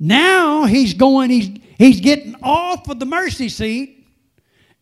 [0.00, 4.06] Now he's going, he's, he's getting off of the mercy seat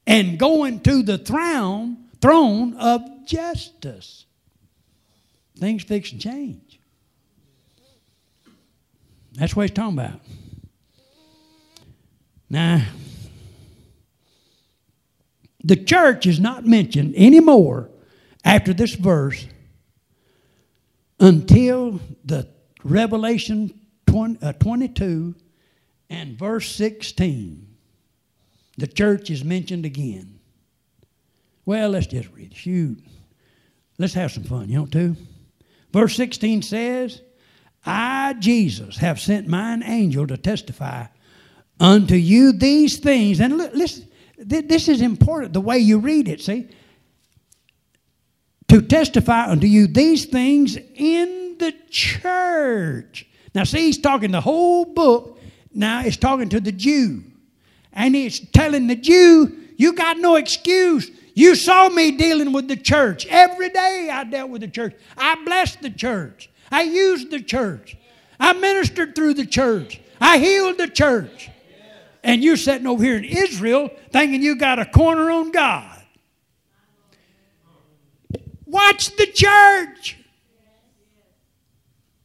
[0.06, 4.26] and going to the throne, throne of justice.
[5.58, 6.80] Things fix and change.
[9.32, 10.20] That's what he's talking about.
[12.50, 12.84] Now,
[15.64, 17.88] the church is not mentioned anymore
[18.44, 19.46] after this verse
[21.18, 22.48] until the
[22.84, 25.34] Revelation 20, uh, 22
[26.10, 27.66] and verse 16.
[28.76, 30.40] The church is mentioned again.
[31.64, 32.54] Well, let's just read.
[32.54, 33.02] Shoot.
[34.02, 35.14] Let's have some fun, you know, too.
[35.92, 37.22] Verse 16 says,
[37.86, 41.06] I, Jesus, have sent mine angel to testify
[41.78, 43.40] unto you these things.
[43.40, 46.68] And listen, this is important the way you read it, see?
[48.66, 53.28] To testify unto you these things in the church.
[53.54, 55.38] Now, see, he's talking the whole book.
[55.72, 57.22] Now, it's talking to the Jew.
[57.92, 61.08] And he's telling the Jew, you got no excuse.
[61.34, 63.26] You saw me dealing with the church.
[63.26, 64.94] Every day I dealt with the church.
[65.16, 66.50] I blessed the church.
[66.70, 67.96] I used the church.
[68.38, 70.00] I ministered through the church.
[70.20, 71.50] I healed the church.
[72.22, 76.02] And you're sitting over here in Israel thinking you got a corner on God.
[78.66, 80.16] Watch the church.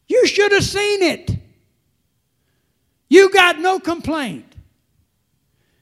[0.08, 1.32] You should have seen it.
[3.10, 4.46] You got no complaint.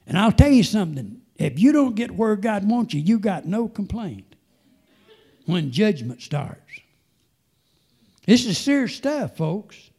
[0.08, 3.46] And I'll tell you something if you don't get where God wants you, you got
[3.46, 4.36] no complaint
[5.46, 6.60] when judgment starts.
[8.26, 9.92] This is serious stuff, folks.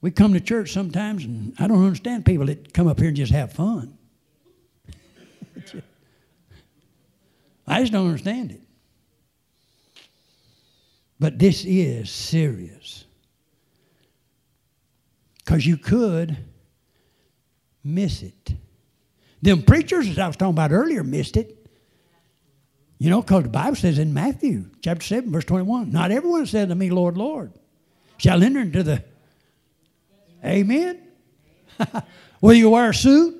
[0.00, 3.16] We come to church sometimes, and I don't understand people that come up here and
[3.16, 3.96] just have fun.
[7.66, 8.60] I just don't understand it.
[11.20, 13.04] But this is serious.
[15.44, 16.36] Because you could
[17.84, 18.54] miss it.
[19.42, 21.58] Them preachers, as I was talking about earlier, missed it.
[22.98, 26.68] You know, because the Bible says in Matthew chapter 7, verse 21, not everyone said
[26.68, 27.52] to me, Lord, Lord,
[28.16, 29.02] shall enter into the.
[30.44, 31.00] Amen?
[32.40, 33.34] Will you wear a suit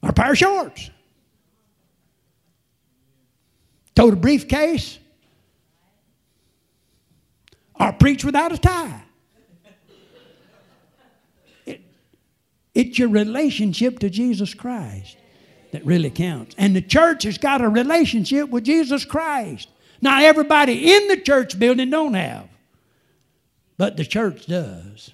[0.00, 0.90] or a pair of shorts?
[3.96, 5.00] Tote a briefcase?
[7.78, 9.02] Or preach without a tie?
[12.74, 15.16] It's your relationship to Jesus Christ
[15.72, 16.54] that really counts.
[16.58, 19.68] And the church has got a relationship with Jesus Christ.
[20.00, 22.48] Not everybody in the church building don't have,
[23.76, 25.10] but the church does.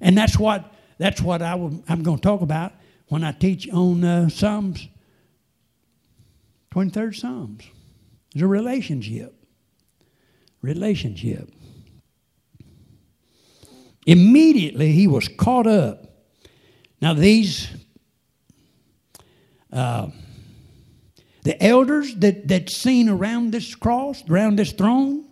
[0.00, 2.72] And that's what that's what I'm going to talk about
[3.08, 4.88] when I teach on uh, Psalms,
[6.72, 7.64] 23rd Psalms.
[8.34, 9.34] It's a relationship.
[10.60, 11.50] Relationship.
[14.08, 16.02] Immediately he was caught up.
[16.98, 17.68] Now, these,
[19.70, 20.08] uh,
[21.42, 25.26] the elders that, that's seen around this cross, around this throne,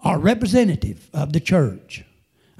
[0.00, 2.04] are representative of the church.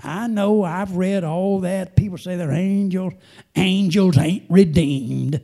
[0.00, 1.96] I know I've read all that.
[1.96, 3.14] People say they're angels.
[3.56, 5.40] Angels ain't redeemed.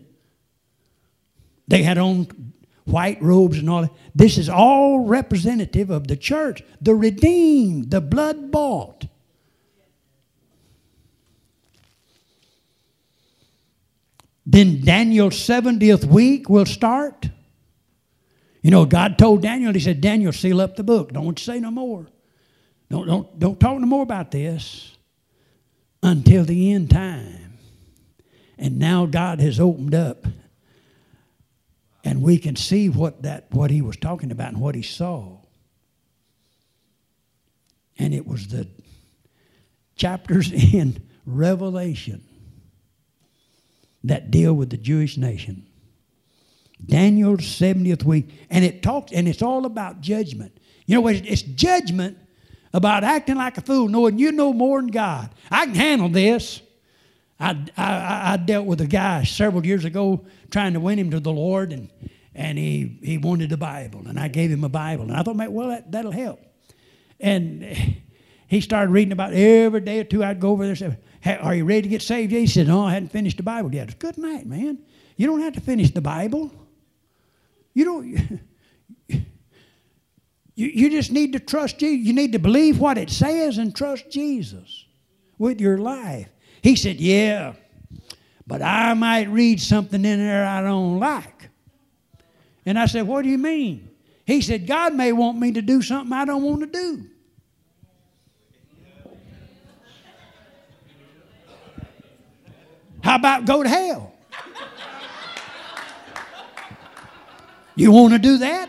[1.66, 2.52] They had on
[2.84, 3.92] white robes and all that.
[4.14, 9.06] This is all representative of the church, the redeemed, the blood bought.
[14.44, 17.28] Then Daniel's 70th week will start.
[18.62, 21.12] You know, God told Daniel, He said, Daniel, seal up the book.
[21.12, 22.06] Don't say no more.
[22.90, 24.96] Don't, don't, don't talk no more about this
[26.02, 27.58] until the end time.
[28.58, 30.26] And now God has opened up
[32.04, 35.38] and we can see what that what he was talking about and what he saw.
[37.98, 38.68] And it was the
[39.96, 42.22] chapters in Revelation
[44.04, 45.66] that deal with the Jewish nation.
[46.84, 48.28] Daniel's 70th week.
[48.50, 50.58] And it talks, and it's all about judgment.
[50.86, 52.18] You know, what it's judgment
[52.74, 55.34] about acting like a fool, knowing you know more than God.
[55.50, 56.60] I can handle this.
[57.38, 61.20] I, I, I dealt with a guy several years ago trying to win him to
[61.20, 61.90] the Lord, and,
[62.34, 65.04] and he, he wanted a Bible, and I gave him a Bible.
[65.04, 66.40] And I thought, well, that, that'll help.
[67.20, 67.62] And
[68.46, 70.24] he started reading about every day or two.
[70.24, 72.32] I'd go over there and say, Are you ready to get saved?
[72.32, 73.98] He said, No, I hadn't finished the Bible yet.
[73.98, 74.78] Good night, man.
[75.16, 76.50] You don't have to finish the Bible.
[77.74, 78.40] You don't.
[80.54, 82.06] You, you just need to trust Jesus.
[82.06, 84.84] You need to believe what it says and trust Jesus
[85.38, 86.28] with your life.
[86.62, 87.54] He said, Yeah,
[88.46, 91.48] but I might read something in there I don't like.
[92.66, 93.88] And I said, What do you mean?
[94.26, 97.06] He said, God may want me to do something I don't want to do.
[103.02, 104.14] How about go to hell?
[107.74, 108.68] You want to do that?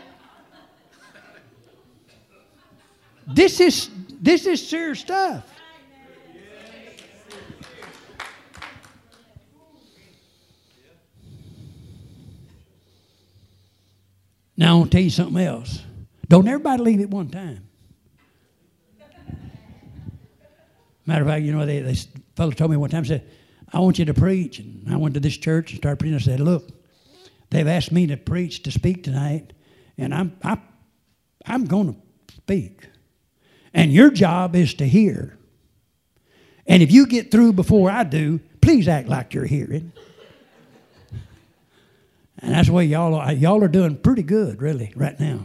[3.26, 5.44] This is this is serious stuff.
[14.56, 15.82] Now, I want to tell you something else.
[16.28, 17.68] Don't everybody leave at one time.
[21.06, 23.28] Matter of fact, you know, they, this fellow told me one time, said,
[23.74, 24.60] I want you to preach.
[24.60, 26.14] And I went to this church and started preaching.
[26.14, 26.68] I said, Look,
[27.50, 29.52] they've asked me to preach, to speak tonight,
[29.98, 30.58] and I'm, I,
[31.44, 32.88] I'm going to speak.
[33.74, 35.36] And your job is to hear.
[36.66, 39.92] And if you get through before I do, please act like you're hearing.
[42.38, 43.32] And that's the way y'all are.
[43.32, 45.40] Y'all are doing pretty good, really, right now.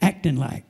[0.00, 0.64] Acting like.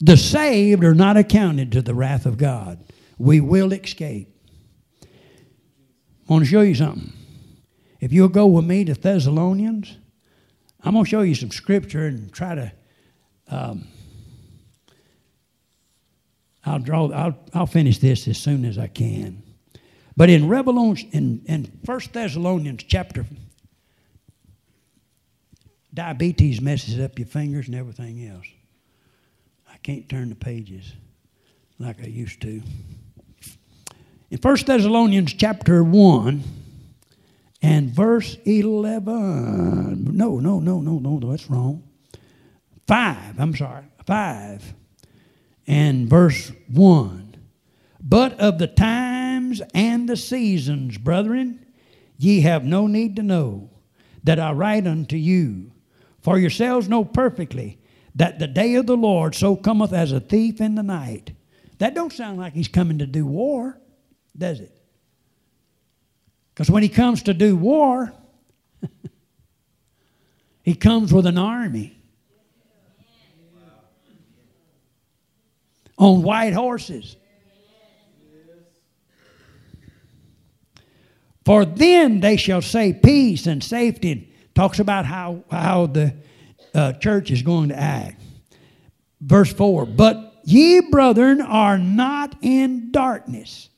[0.00, 2.82] The saved are not accounted to the wrath of God.
[3.18, 4.34] We will escape.
[5.02, 7.12] I want to show you something.
[8.00, 9.98] If you'll go with me to Thessalonians,
[10.82, 12.72] I'm going to show you some scripture and try to.
[13.48, 13.86] Um,
[16.64, 17.10] I'll draw.
[17.10, 19.42] I'll, I'll finish this as soon as I can.
[20.16, 23.26] But in Revelation, in, in 1 Thessalonians chapter,
[25.92, 28.46] diabetes messes up your fingers and everything else.
[29.82, 30.92] Can't turn the pages
[31.78, 32.62] like I used to.
[34.30, 36.42] In 1 Thessalonians chapter 1
[37.62, 41.82] and verse 11, no, no, no, no, no, that's wrong.
[42.86, 44.74] 5, I'm sorry, 5
[45.66, 47.36] and verse 1.
[48.02, 51.64] But of the times and the seasons, brethren,
[52.18, 53.70] ye have no need to know
[54.24, 55.72] that I write unto you.
[56.20, 57.79] For yourselves know perfectly
[58.14, 61.32] that the day of the Lord so cometh as a thief in the night.
[61.78, 63.80] That don't sound like he's coming to do war,
[64.36, 64.76] does it?
[66.52, 68.12] Because when he comes to do war,
[70.62, 71.96] he comes with an army
[75.96, 77.16] on white horses.
[81.44, 84.32] For then they shall say peace and safety.
[84.54, 86.14] Talks about how, how the
[86.74, 88.20] uh, church is going to act.
[89.20, 93.68] Verse 4 But ye, brethren, are not in darkness,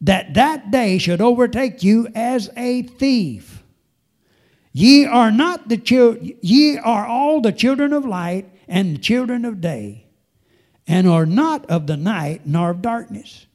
[0.00, 3.62] that that day should overtake you as a thief.
[4.72, 9.44] Ye are not the children, ye are all the children of light and the children
[9.44, 10.06] of day,
[10.86, 13.46] and are not of the night nor of darkness.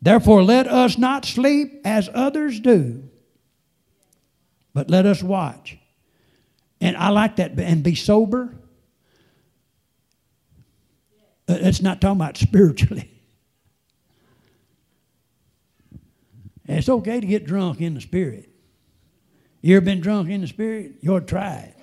[0.00, 3.02] Therefore, let us not sleep as others do,
[4.72, 5.78] but let us watch.
[6.84, 8.54] And I like that, and be sober.
[11.48, 13.10] Uh, it's not talking about spiritually.
[16.66, 18.50] It's okay to get drunk in the spirit.
[19.62, 20.96] You ever been drunk in the spirit?
[21.00, 21.74] You ought to try it.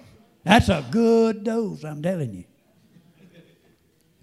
[0.44, 2.44] That's a good dose, I'm telling you.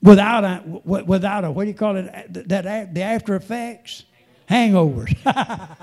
[0.01, 2.49] Without a, without a, what do you call it?
[2.49, 4.05] That, the after effects?
[4.49, 5.12] Hangovers.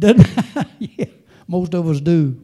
[0.80, 1.04] yeah,
[1.48, 2.40] most of us do.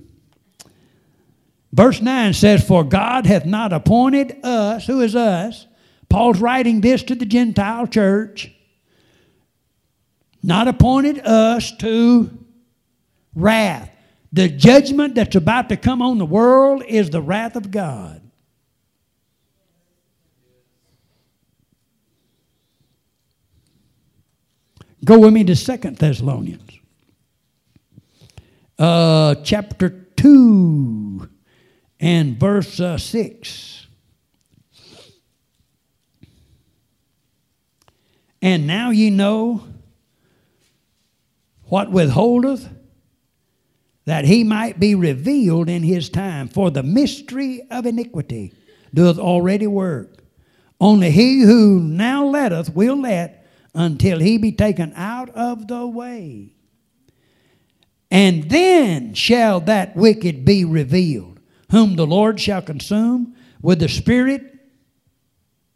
[1.72, 5.66] Verse 9 says, For God hath not appointed us, who is us?
[6.08, 8.52] Paul's writing this to the Gentile church,
[10.42, 12.30] not appointed us to
[13.34, 13.90] wrath.
[14.32, 18.20] The judgment that's about to come on the world is the wrath of God.
[25.04, 26.63] Go with me to Second Thessalonians,
[28.78, 31.28] uh, chapter 2
[32.00, 33.86] and verse uh, 6.
[38.42, 39.66] And now ye know
[41.64, 42.68] what withholdeth,
[44.04, 46.48] that he might be revealed in his time.
[46.48, 48.52] For the mystery of iniquity
[48.92, 50.22] doth already work.
[50.78, 56.53] Only he who now letteth will let until he be taken out of the way.
[58.14, 61.40] And then shall that wicked be revealed,
[61.72, 64.54] whom the Lord shall consume with the spirit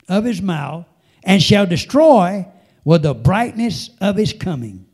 [0.08, 0.86] of his mouth,
[1.24, 2.46] and shall destroy
[2.84, 4.86] with the brightness of his coming.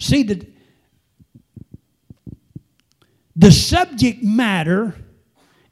[0.00, 0.44] See, the,
[3.36, 4.96] the subject matter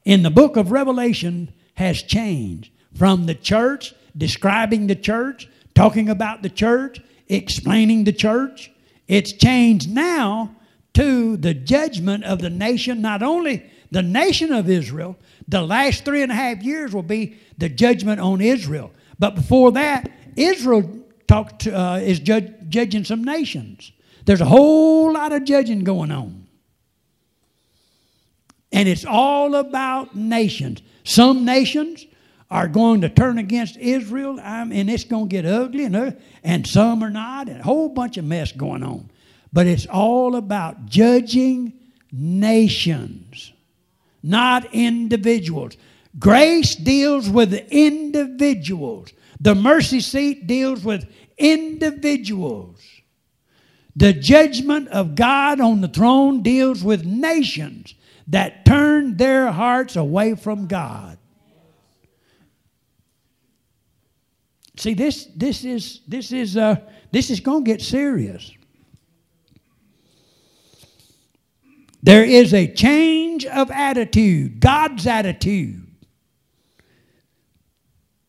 [0.05, 6.43] in the book of Revelation has changed from the church describing the church, talking about
[6.43, 7.01] the church,
[7.33, 8.71] explaining the church.
[9.07, 10.55] It's changed now
[10.93, 15.17] to the judgment of the nation, not only the nation of Israel,
[15.47, 18.91] the last three and a half years will be the judgment on Israel.
[19.19, 23.91] But before that, Israel talked to, uh, is judge, judging some nations.
[24.25, 26.47] There's a whole lot of judging going on.
[28.71, 30.81] And it's all about nations.
[31.03, 32.05] Some nations
[32.53, 36.11] are going to turn against Israel, and it's going to get ugly, and, uh,
[36.43, 39.09] and some are not, and a whole bunch of mess going on.
[39.51, 41.73] But it's all about judging
[42.11, 43.51] nations,
[44.21, 45.77] not individuals.
[46.19, 49.09] Grace deals with individuals.
[49.41, 52.79] The mercy seat deals with individuals.
[53.95, 57.95] The judgment of God on the throne deals with nations
[58.27, 61.12] that turn their hearts away from God.
[64.77, 66.77] See, this, this is, this is, uh,
[67.11, 68.51] this is going to get serious.
[72.01, 75.87] There is a change of attitude, God's attitude.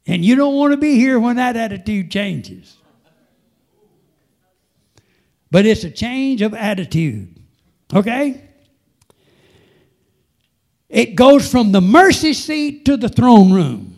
[0.07, 2.77] And you don't want to be here when that attitude changes.
[5.51, 7.41] But it's a change of attitude.
[7.93, 8.49] Okay?
[10.89, 13.94] It goes from the mercy seat to the throne room.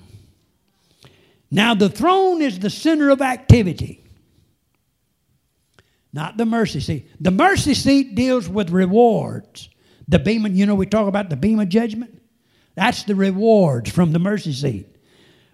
[1.57, 4.05] Now, the throne is the center of activity,
[6.13, 7.11] not the mercy seat.
[7.19, 9.71] The mercy seat deals with rewards.
[10.07, 12.21] The beam, you know, we talk about the beam of judgment.
[12.75, 14.99] That's the rewards from the mercy seat.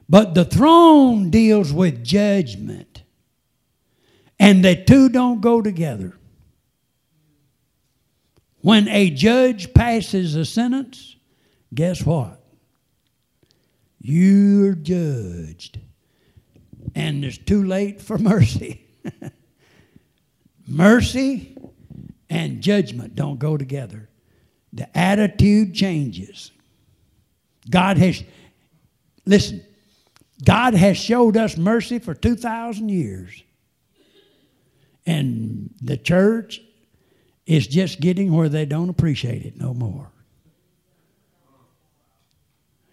[0.08, 3.04] But the throne deals with judgment.
[4.40, 6.18] And the two don't go together.
[8.56, 11.14] When a judge passes a sentence,
[11.72, 12.44] guess what?
[14.00, 15.78] You're judged.
[16.94, 18.86] And it's too late for mercy.
[20.66, 21.56] mercy
[22.28, 24.08] and judgment don't go together.
[24.72, 26.50] The attitude changes.
[27.68, 28.22] God has,
[29.24, 29.64] listen,
[30.44, 33.42] God has showed us mercy for 2,000 years.
[35.06, 36.60] And the church
[37.46, 40.10] is just getting where they don't appreciate it no more.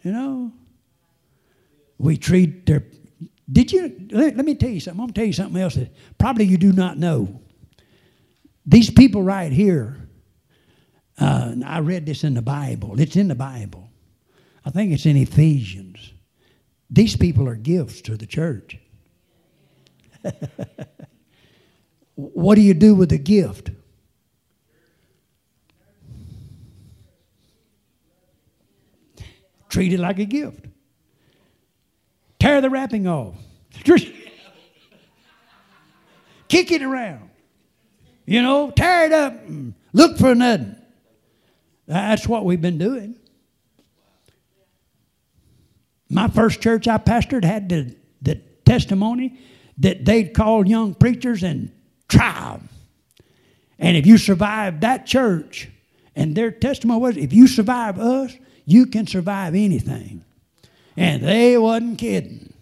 [0.03, 0.51] You know,
[1.97, 2.83] we treat their.
[3.51, 4.07] Did you?
[4.11, 4.99] Let, let me tell you something.
[4.99, 7.41] I'm going to tell you something else that probably you do not know.
[8.65, 10.07] These people right here,
[11.17, 12.99] uh, I read this in the Bible.
[12.99, 13.89] It's in the Bible.
[14.63, 16.13] I think it's in Ephesians.
[16.89, 18.77] These people are gifts to the church.
[22.15, 23.71] what do you do with a gift?
[29.69, 30.68] Treat it like a gift.
[32.49, 33.35] Tear the wrapping off.
[36.47, 37.29] Kick it around.
[38.25, 39.35] You know, tear it up.
[39.93, 40.75] Look for nothing.
[41.85, 43.19] That's what we've been doing.
[46.09, 49.39] My first church I pastored had the, the testimony
[49.77, 51.71] that they'd call young preachers and
[52.07, 52.67] try them.
[53.77, 55.69] And if you survive that church,
[56.15, 58.35] and their testimony was if you survive us,
[58.65, 60.25] you can survive anything.
[60.99, 62.53] And they wasn't kidding.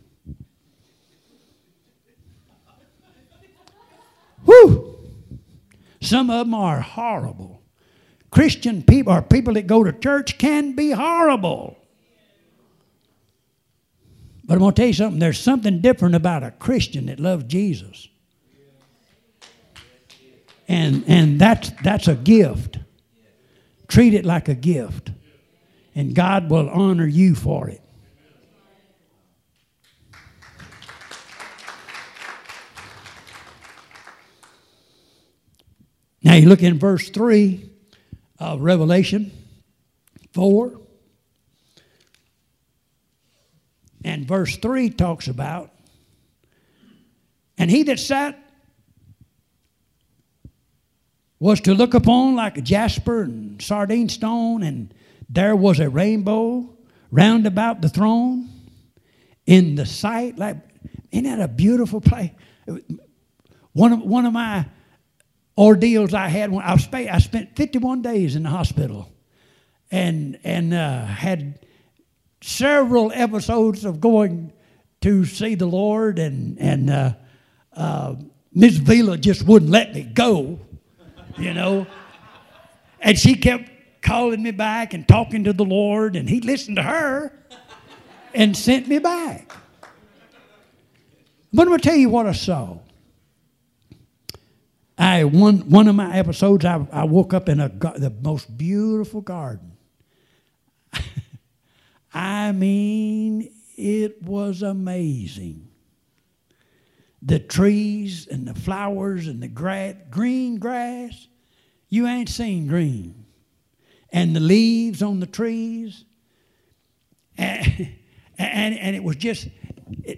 [4.45, 4.95] Whew!
[5.99, 7.63] Some of them are horrible.
[8.29, 11.79] Christian people or people that go to church can be horrible.
[14.45, 17.45] But I'm going to tell you something there's something different about a Christian that loves
[17.45, 18.07] Jesus.
[20.67, 22.77] And, and that's, that's a gift.
[23.87, 25.09] Treat it like a gift,
[25.95, 27.81] and God will honor you for it.
[36.27, 37.69] Now you look in verse 3
[38.37, 39.31] of Revelation
[40.33, 40.77] 4.
[44.03, 45.71] And verse 3 talks about,
[47.57, 48.37] and he that sat
[51.39, 54.93] was to look upon like a jasper and sardine stone, and
[55.29, 56.75] there was a rainbow
[57.09, 58.49] round about the throne
[59.45, 60.37] in the sight.
[60.37, 60.57] Like,
[61.09, 62.31] isn't that a beautiful place?
[63.71, 64.65] One of, one of my
[65.57, 69.11] ordeals I had when I, was, I spent 51 days in the hospital
[69.91, 71.65] and, and uh, had
[72.41, 74.53] several episodes of going
[75.01, 77.13] to see the Lord, and, and uh,
[77.73, 78.15] uh,
[78.53, 80.59] Miss Vila just wouldn't let me go
[81.37, 81.87] you know.
[82.99, 83.69] And she kept
[84.01, 87.31] calling me back and talking to the Lord, and he listened to her
[88.33, 89.53] and sent me back.
[91.53, 92.77] But I'm going to tell you what I saw.
[94.97, 99.21] I one one of my episodes, I, I woke up in a the most beautiful
[99.21, 99.77] garden.
[102.13, 105.67] I mean, it was amazing.
[107.21, 111.27] The trees and the flowers and the green grass,
[111.89, 113.25] you ain't seen green.
[114.11, 116.03] And the leaves on the trees.
[118.39, 119.47] And, and, and it was just,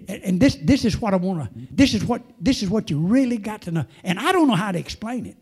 [0.08, 2.98] and this, this is what I want to, this is what, this is what you
[2.98, 3.84] really got to know.
[4.04, 5.36] And I don't know how to explain it.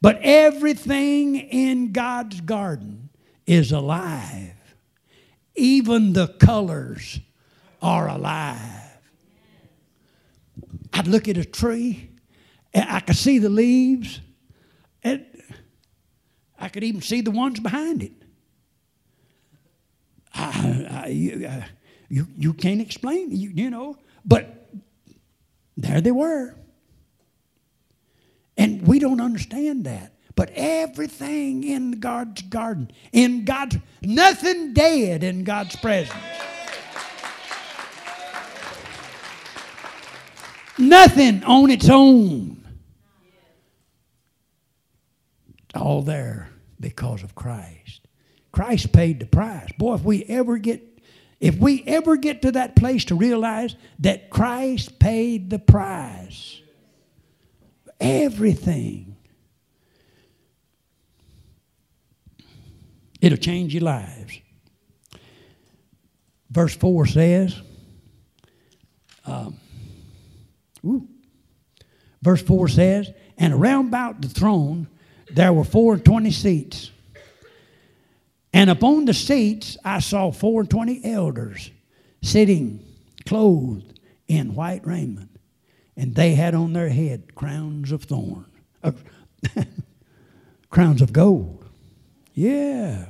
[0.00, 3.10] But everything in God's garden
[3.46, 4.54] is alive.
[5.54, 7.20] Even the colors
[7.82, 8.58] are alive.
[10.92, 12.10] I'd look at a tree,
[12.72, 14.20] and I could see the leaves,
[15.02, 15.26] and
[16.58, 18.12] I could even see the ones behind it.
[20.34, 21.64] I, I, uh,
[22.10, 24.68] you, you can't explain, you, you know, but
[25.76, 26.54] there they were.
[28.58, 30.12] And we don't understand that.
[30.34, 36.18] But everything in God's garden, in God's, nothing dead in God's presence.
[40.76, 42.66] Nothing on its own.
[45.68, 46.48] It's all there
[46.80, 48.00] because of Christ.
[48.50, 49.70] Christ paid the price.
[49.78, 50.89] Boy, if we ever get
[51.40, 56.60] if we ever get to that place to realize that Christ paid the price,
[57.98, 59.16] everything,
[63.20, 64.38] it'll change your lives.
[66.50, 67.60] Verse 4 says,
[69.26, 69.58] um,
[70.84, 71.08] ooh,
[72.22, 74.88] verse 4 says, and around about the throne
[75.32, 76.90] there were four and twenty seats.
[78.52, 81.70] And upon the seats I saw four and twenty elders
[82.22, 82.84] sitting,
[83.26, 85.30] clothed in white raiment,
[85.96, 88.50] and they had on their head crowns of thorn,
[88.82, 88.92] uh,
[90.70, 91.64] crowns of gold.
[92.34, 93.06] Yeah,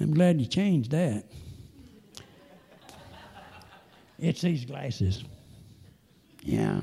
[0.00, 1.24] I'm glad you changed that.
[4.18, 5.24] It's these glasses.
[6.42, 6.80] Yeah.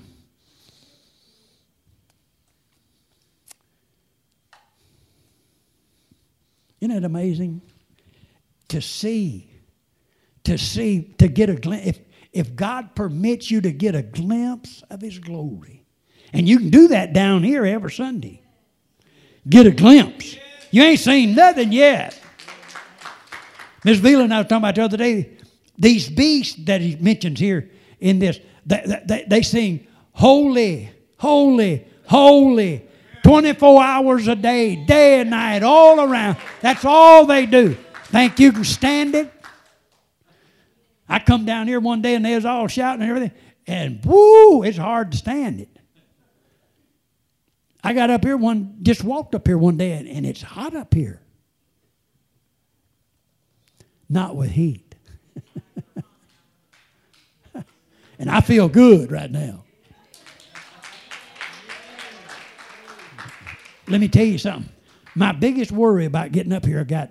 [6.81, 7.61] Isn't it amazing?
[8.69, 9.51] To see,
[10.43, 11.87] to see, to get a glimpse.
[11.87, 11.99] If,
[12.31, 15.85] if God permits you to get a glimpse of His glory,
[16.31, 18.41] and you can do that down here every Sunday,
[19.49, 20.37] get a glimpse.
[20.71, 22.19] You ain't seen nothing yet.
[23.83, 25.37] Miss Vila and I was talking about the other day,
[25.77, 32.88] these beasts that he mentions here in this, they, they, they sing, Holy, Holy, Holy,
[33.29, 36.35] 24 hours a day, day and night, all around.
[36.61, 37.77] That's all they do.
[38.05, 39.31] Think you can stand it?
[41.07, 44.63] I come down here one day and they was all shouting and everything, and whoo,
[44.63, 45.69] it's hard to stand it.
[47.83, 50.75] I got up here one, just walked up here one day, and, and it's hot
[50.75, 51.21] up here.
[54.09, 54.95] Not with heat.
[58.21, 59.63] And I feel good right now.
[63.89, 64.71] Let me tell you something.
[65.15, 67.09] My biggest worry about getting up here, I got,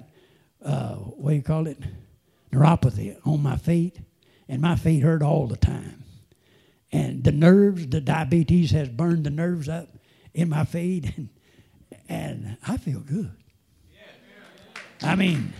[0.65, 1.79] uh, what do you call it?
[2.53, 3.99] Neuropathy on my feet,
[4.49, 6.05] and my feet hurt all the time.
[6.93, 9.89] And the nerves, the diabetes has burned the nerves up
[10.33, 11.29] in my feet, and,
[12.09, 13.33] and I feel good.
[15.03, 15.53] I mean,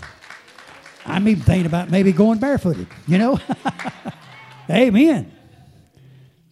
[1.05, 3.41] I'm even thinking about maybe going barefooted, you know?
[4.71, 5.33] Amen.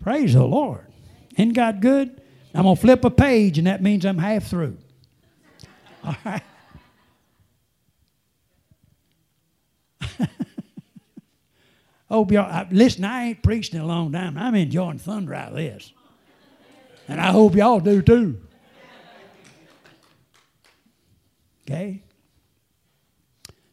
[0.02, 0.86] Praise the Lord.
[1.36, 2.20] Isn't God good?
[2.56, 4.78] I'm going to flip a page, and that means I'm half through.
[6.02, 6.42] All right.
[12.08, 14.38] Hope y'all, I, listen, I ain't preached in a long time.
[14.38, 15.92] I'm enjoying thunder out of this.
[17.08, 18.40] And I hope y'all do too.
[21.62, 22.02] Okay?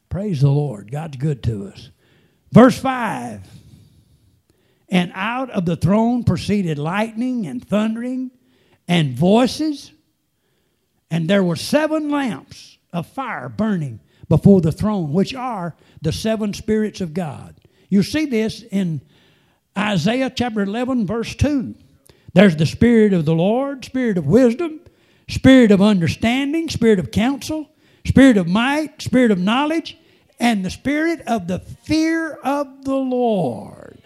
[0.10, 0.92] Praise the Lord.
[0.92, 1.90] God's good to us.
[2.52, 3.48] Verse 5
[4.90, 8.30] And out of the throne proceeded lightning and thundering
[8.88, 9.92] and voices,
[11.10, 16.54] and there were seven lamps of fire burning before the throne, which are the seven
[16.54, 17.56] spirits of God.
[17.90, 19.02] You see this in
[19.78, 21.76] Isaiah chapter 11, verse 2.
[22.34, 24.80] There's the Spirit of the Lord, Spirit of wisdom,
[25.30, 27.70] Spirit of understanding, Spirit of counsel,
[28.06, 29.98] Spirit of might, Spirit of knowledge,
[30.40, 34.00] and the Spirit of the fear of the Lord.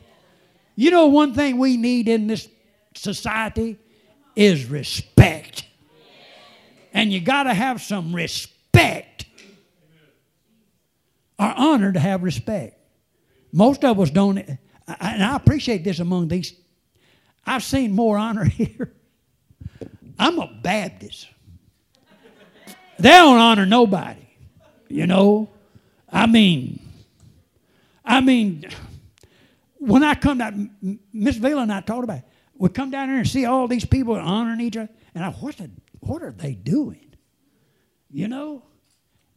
[0.76, 2.48] You know, one thing we need in this
[2.94, 3.80] society
[4.38, 5.66] is respect.
[6.94, 9.26] And you got to have some respect.
[11.40, 12.80] Are honor to have respect.
[13.52, 16.54] Most of us don't, and I appreciate this among these.
[17.46, 18.94] I've seen more honor here.
[20.20, 21.28] I'm a Baptist.
[23.00, 24.28] They don't honor nobody,
[24.88, 25.50] you know.
[26.12, 26.80] I mean,
[28.04, 28.66] I mean,
[29.78, 32.24] when I come down, Miss Vela and I talked about it.
[32.58, 35.58] We come down here and see all these people honoring each other, and I, what,
[35.58, 37.14] the, what are they doing?
[38.12, 38.64] You know?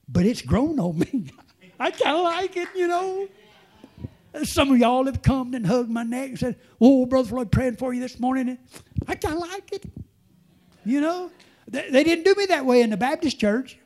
[0.08, 1.30] But it's grown on me.
[1.80, 3.28] I kind of like it, you know.
[4.44, 7.76] Some of y'all have come and hugged my neck and said, Oh, Brother Floyd, praying
[7.76, 8.58] for you this morning.
[9.08, 9.84] I kind of like it.
[10.84, 11.30] You know?
[11.68, 13.78] They, they, didn't do me that way in the Baptist church.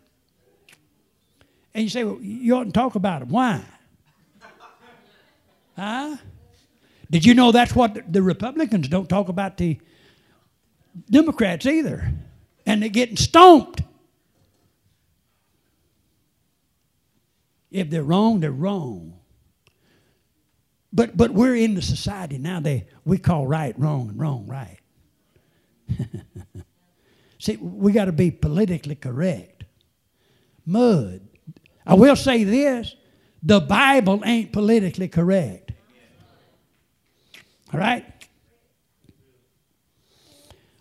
[1.72, 3.30] And you say, Well, you oughtn't talk about them.
[3.30, 3.62] Why?
[5.76, 6.16] Huh?
[7.14, 9.78] Did you know that's what the Republicans don't talk about the
[11.08, 12.12] Democrats either?
[12.66, 13.82] And they're getting stomped.
[17.70, 19.20] If they're wrong, they're wrong.
[20.92, 22.58] But but we're in the society now.
[22.58, 24.80] They we call right wrong and wrong right.
[27.38, 29.62] See, we got to be politically correct.
[30.66, 31.20] Mud.
[31.86, 32.96] I will say this:
[33.40, 35.63] the Bible ain't politically correct.
[37.74, 38.04] All right.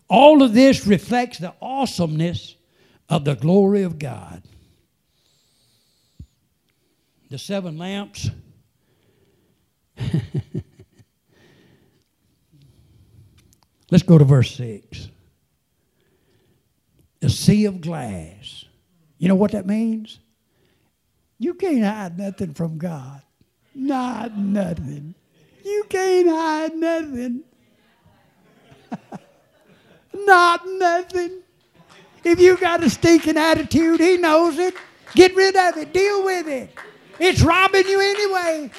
[0.08, 2.56] All of this reflects the awesomeness
[3.10, 4.44] of the glory of God.
[7.32, 8.30] The seven lamps
[13.89, 15.10] Let's go to verse 6.
[17.24, 18.66] A sea of glass.
[19.18, 20.20] You know what that means?
[21.39, 23.24] You can't hide nothing from God.
[23.74, 25.16] Not nothing.
[25.64, 27.43] You can't hide nothing.
[30.14, 31.41] Not nothing.
[32.24, 34.76] If you got a stinking attitude, He knows it.
[35.16, 35.93] Get rid of it.
[35.93, 36.72] Deal with it.
[37.20, 38.72] It's robbing you anyway.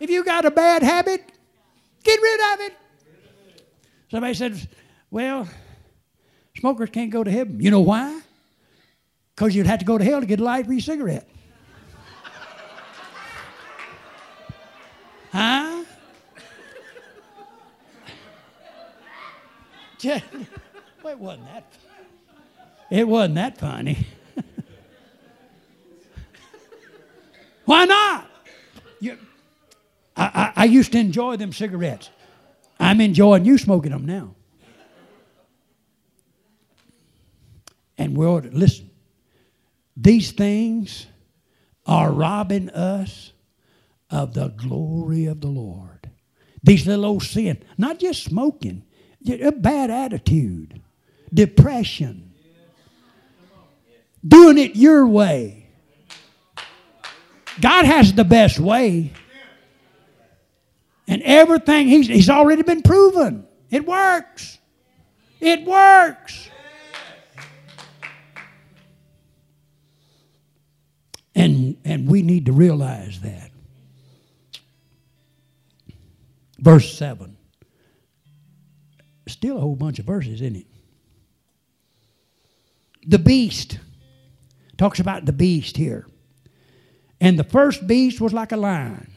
[0.00, 1.30] If you got a bad habit,
[2.02, 2.76] get rid of it.
[4.10, 4.68] Somebody said,
[5.10, 5.48] well,
[6.56, 7.60] smokers can't go to heaven.
[7.60, 8.20] You know why?
[9.34, 11.28] Because you'd have to go to hell to get a light for your cigarette.
[15.32, 15.84] Huh?
[21.02, 21.64] well, it wasn't that.
[22.90, 24.06] It wasn't that funny.
[27.64, 28.30] Why not?
[29.00, 29.18] You,
[30.16, 30.24] I,
[30.56, 32.08] I, I used to enjoy them cigarettes.
[32.80, 34.34] I'm enjoying you smoking them now.
[37.98, 38.88] And we'll listen.
[39.96, 41.06] These things
[41.84, 43.32] are robbing us
[44.10, 46.10] of the glory of the Lord.
[46.62, 48.84] These little old sin, not just smoking,
[49.28, 50.80] a bad attitude,
[51.32, 52.32] depression,
[54.26, 55.66] doing it your way.
[57.60, 59.12] God has the best way.
[61.06, 63.46] And everything, he's, he's already been proven.
[63.70, 64.58] It works.
[65.40, 66.50] It works.
[71.34, 73.47] And, and we need to realize that.
[76.58, 77.36] Verse 7.
[79.26, 80.66] Still a whole bunch of verses, isn't it?
[83.06, 83.78] The beast
[84.76, 86.06] talks about the beast here.
[87.20, 89.10] And the first beast was like a lion.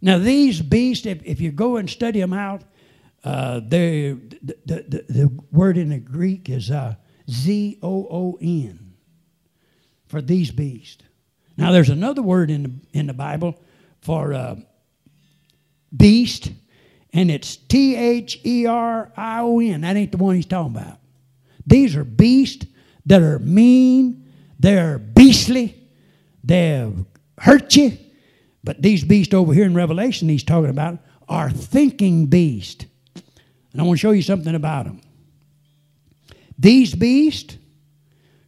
[0.00, 2.62] Now, these beasts, if, if you go and study them out,
[3.22, 6.96] uh, the, the, the, the, word in the Greek is uh,
[7.30, 8.94] Z O O N
[10.06, 11.04] for these beasts.
[11.56, 13.62] Now, there's another word in the, in the Bible
[14.00, 14.56] for uh,
[15.96, 16.50] beast,
[17.12, 19.82] and it's T H E R I O N.
[19.82, 20.98] That ain't the one he's talking about.
[21.66, 22.66] These are beasts
[23.06, 25.78] that are mean, they're beastly,
[26.44, 26.90] they
[27.38, 27.98] hurt you.
[28.64, 32.86] But these beasts over here in Revelation he's talking about are thinking beasts.
[33.72, 35.00] And I want to show you something about them.
[36.58, 37.56] These beasts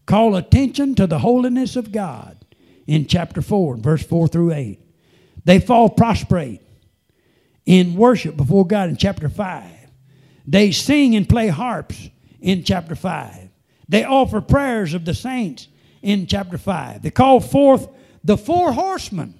[0.06, 2.38] call attention to the holiness of God
[2.86, 4.78] in chapter 4, verse 4 through 8.
[5.44, 6.60] They fall prostrate
[7.66, 9.64] in worship before God in chapter 5.
[10.46, 12.10] They sing and play harps
[12.40, 13.48] in chapter 5.
[13.88, 15.68] They offer prayers of the saints
[16.02, 17.02] in chapter 5.
[17.02, 17.88] They call forth
[18.22, 19.34] the four horsemen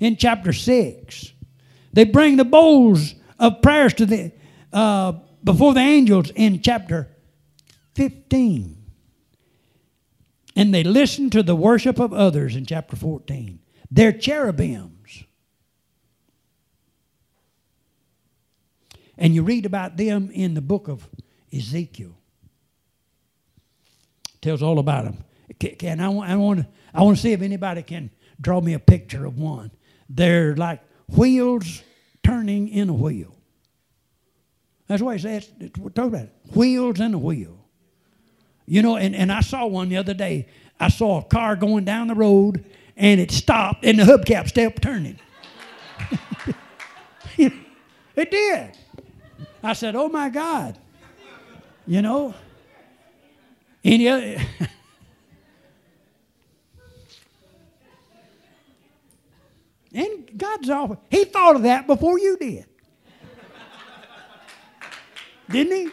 [0.00, 1.32] in chapter 6.
[1.92, 4.32] They bring the bowls of prayers to the,
[4.72, 5.12] uh,
[5.42, 7.08] before the angels in chapter
[7.94, 8.84] 15.
[10.56, 13.58] And they listen to the worship of others in chapter 14.
[13.90, 14.93] They're cherubims.
[19.16, 21.08] And you read about them in the book of
[21.52, 22.16] Ezekiel.
[24.34, 25.24] It tells all about them.
[25.78, 28.10] Can I, I want I want to see if anybody can
[28.40, 29.70] draw me a picture of one.
[30.08, 31.82] They're like wheels
[32.22, 33.34] turning in a wheel.
[34.86, 36.34] That's why it says, talking about it.
[36.54, 37.58] wheels in a wheel.
[38.66, 40.48] You know, and, and I saw one the other day.
[40.78, 42.64] I saw a car going down the road
[42.96, 45.18] and it stopped and the hubcap stopped turning.
[47.36, 48.78] it did.
[49.64, 50.78] I said, oh my God.
[51.86, 52.34] You know,
[53.82, 54.36] any other.
[59.96, 60.96] And God's off.
[61.08, 62.66] He thought of that before you did.
[65.48, 65.92] Didn't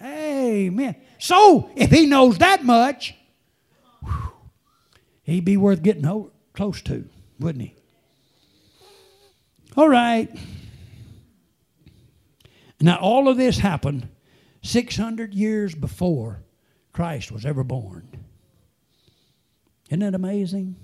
[0.00, 0.02] he?
[0.02, 0.96] Amen.
[1.18, 3.14] So, if he knows that much,
[5.24, 7.06] he'd be worth getting close to,
[7.38, 7.74] wouldn't he?
[9.76, 10.34] All right.
[12.80, 14.08] Now, all of this happened
[14.62, 16.42] 600 years before
[16.92, 18.08] Christ was ever born.
[19.88, 20.76] Isn't that amazing?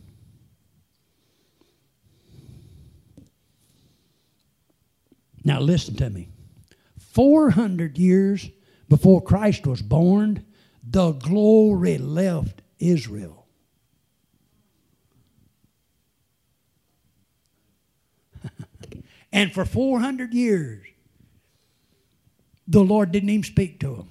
[5.45, 6.29] Now, listen to me.
[6.99, 8.51] 400 years
[8.89, 10.45] before Christ was born,
[10.83, 13.47] the glory left Israel.
[19.33, 20.85] and for 400 years,
[22.69, 24.09] the Lord didn't even speak to him.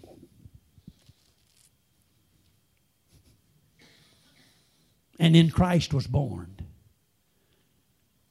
[5.19, 6.55] And then Christ was born.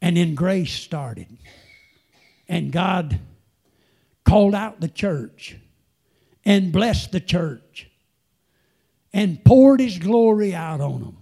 [0.01, 1.27] And then grace started.
[2.49, 3.19] And God
[4.25, 5.57] called out the church
[6.45, 7.91] and blessed the church
[9.13, 11.17] and poured his glory out on them.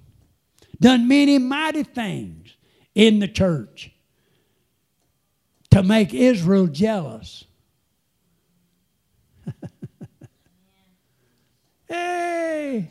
[0.80, 2.56] Done many mighty things
[2.94, 3.92] in the church
[5.70, 7.44] to make Israel jealous.
[11.92, 12.88] Hey!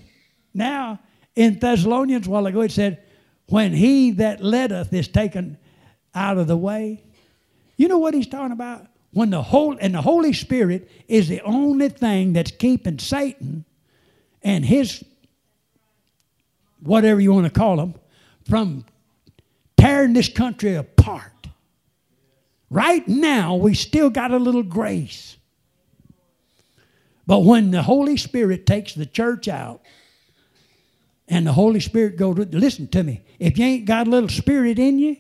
[0.53, 0.99] Now,
[1.35, 3.03] in Thessalonians, while ago, it said,
[3.47, 5.57] When he that letteth is taken
[6.13, 7.03] out of the way,
[7.77, 8.87] you know what he's talking about?
[9.11, 13.65] When the whole and the Holy Spirit is the only thing that's keeping Satan
[14.43, 15.03] and his
[16.81, 17.95] whatever you want to call them
[18.47, 18.85] from
[19.77, 21.31] tearing this country apart.
[22.69, 25.37] Right now, we still got a little grace.
[27.31, 29.83] But when the Holy Spirit takes the church out,
[31.29, 34.77] and the Holy Spirit goes, listen to me, if you ain't got a little spirit
[34.77, 35.15] in you,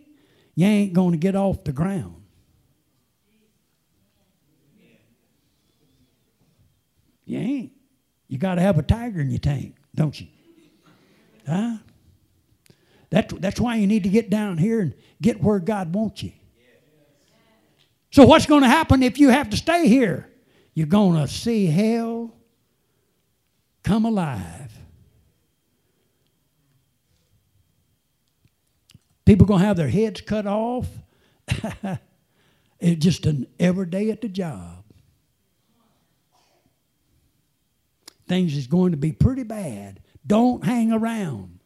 [0.53, 2.21] you ain't going to get off the ground.
[7.23, 7.71] You ain't.
[8.27, 10.27] You got to have a tiger in your tank, don't you?
[11.47, 11.77] Huh?
[13.11, 16.33] That, that's why you need to get down here and get where God wants you.
[18.09, 20.27] So, what's going to happen if you have to stay here?
[20.73, 22.33] You're going to see hell
[23.83, 24.71] come alive.
[29.25, 30.87] People going to have their heads cut off.
[32.79, 34.83] it's just an every day at the job.
[38.27, 39.99] things is going to be pretty bad.
[40.25, 41.59] Don't hang around.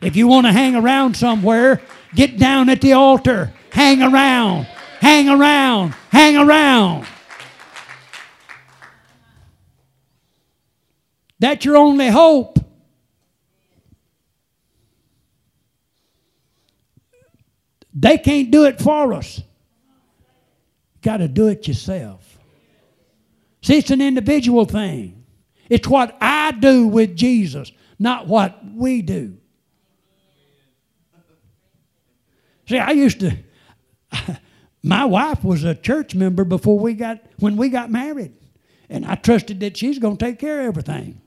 [0.00, 1.82] If you want to hang around somewhere,
[2.14, 3.52] Get down at the altar.
[3.70, 4.66] Hang around.
[5.00, 5.94] Hang around.
[6.10, 7.06] Hang around.
[11.38, 12.58] That's your only hope.
[17.94, 19.42] They can't do it for us.
[21.02, 22.38] Got to do it yourself.
[23.62, 25.24] See, it's an individual thing.
[25.68, 29.38] It's what I do with Jesus, not what we do.
[32.68, 33.36] See, I used to,
[34.82, 38.32] my wife was a church member before we got, when we got married.
[38.88, 41.20] And I trusted that she's going to take care of everything.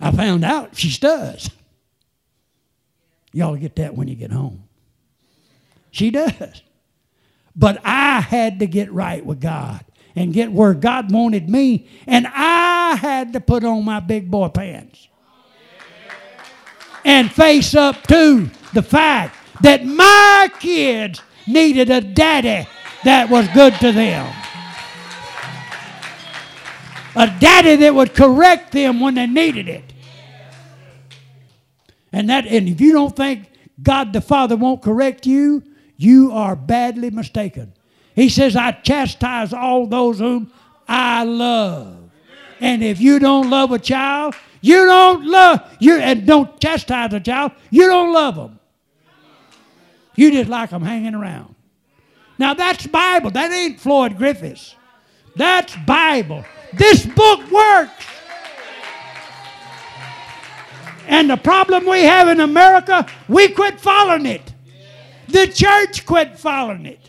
[0.00, 1.50] I found out she does.
[3.32, 4.64] Y'all get that when you get home.
[5.90, 6.62] She does.
[7.54, 9.84] But I had to get right with God
[10.14, 14.48] and get where God wanted me, and I had to put on my big boy
[14.48, 15.08] pants
[17.04, 22.68] and face up to the fact that my kids needed a daddy
[23.04, 24.34] that was good to them.
[27.16, 29.92] A daddy that would correct them when they needed it.
[32.12, 33.50] And that and if you don't think
[33.82, 35.62] God the Father won't correct you,
[35.96, 37.72] you are badly mistaken.
[38.14, 40.52] He says, I chastise all those whom
[40.88, 42.10] I love.
[42.60, 47.20] And if you don't love a child, you don't love you and don't chastise a
[47.20, 48.58] child, you don't love them.
[50.16, 51.54] You just like them hanging around.
[52.38, 53.30] Now that's Bible.
[53.32, 54.76] That ain't Floyd Griffiths.
[55.36, 56.44] That's Bible.
[56.72, 58.04] This book works.
[61.06, 64.52] And the problem we have in America, we quit following it.
[65.28, 67.00] The church quit following it.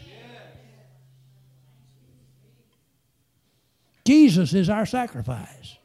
[4.06, 5.78] Jesus is our sacrifice.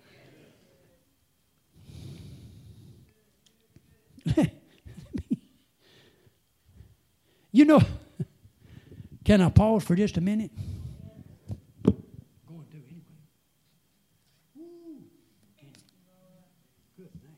[7.53, 7.83] you know,
[9.25, 10.51] can I pause for just a minute?
[11.83, 11.97] Going
[12.71, 13.01] to anyway.
[14.55, 14.65] Woo.
[16.97, 17.37] Good thing.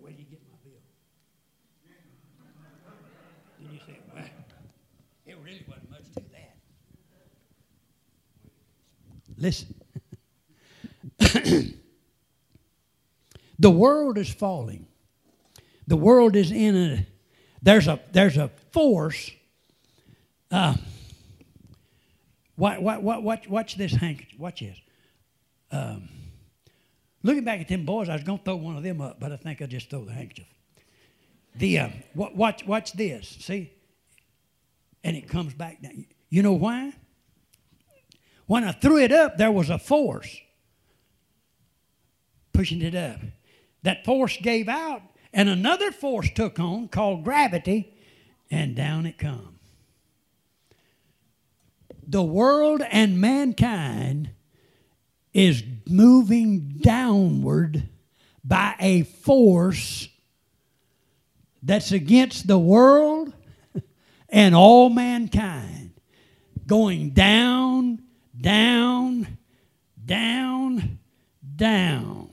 [0.00, 0.72] Where you get my bill?
[3.60, 4.22] And you say, Wow.
[5.26, 6.56] There really wasn't much to that.
[9.38, 9.74] Listen.
[13.58, 14.86] the world is falling.
[15.86, 17.06] The world is in a
[17.62, 19.30] there's a there's a force.
[20.50, 20.74] Uh,
[22.56, 24.38] what, what, what, watch, watch this handkerchief.
[24.38, 24.78] Watch this.
[25.70, 26.08] Um,
[27.22, 29.32] looking back at them boys, I was going to throw one of them up, but
[29.32, 30.46] I think I'll just throw the handkerchief.
[31.56, 33.28] The uh, watch, watch this.
[33.40, 33.72] See,
[35.02, 36.06] and it comes back down.
[36.28, 36.92] You know why?
[38.46, 40.36] When I threw it up, there was a force
[42.52, 43.20] pushing it up.
[43.82, 45.02] That force gave out,
[45.32, 47.94] and another force took on called gravity,
[48.50, 49.58] and down it come.
[52.06, 54.30] The world and mankind
[55.32, 57.88] is moving downward
[58.44, 60.08] by a force
[61.62, 63.32] that's against the world
[64.28, 65.92] and all mankind,
[66.66, 68.02] going down
[68.42, 69.38] down,
[70.04, 70.98] down,
[71.56, 72.31] down.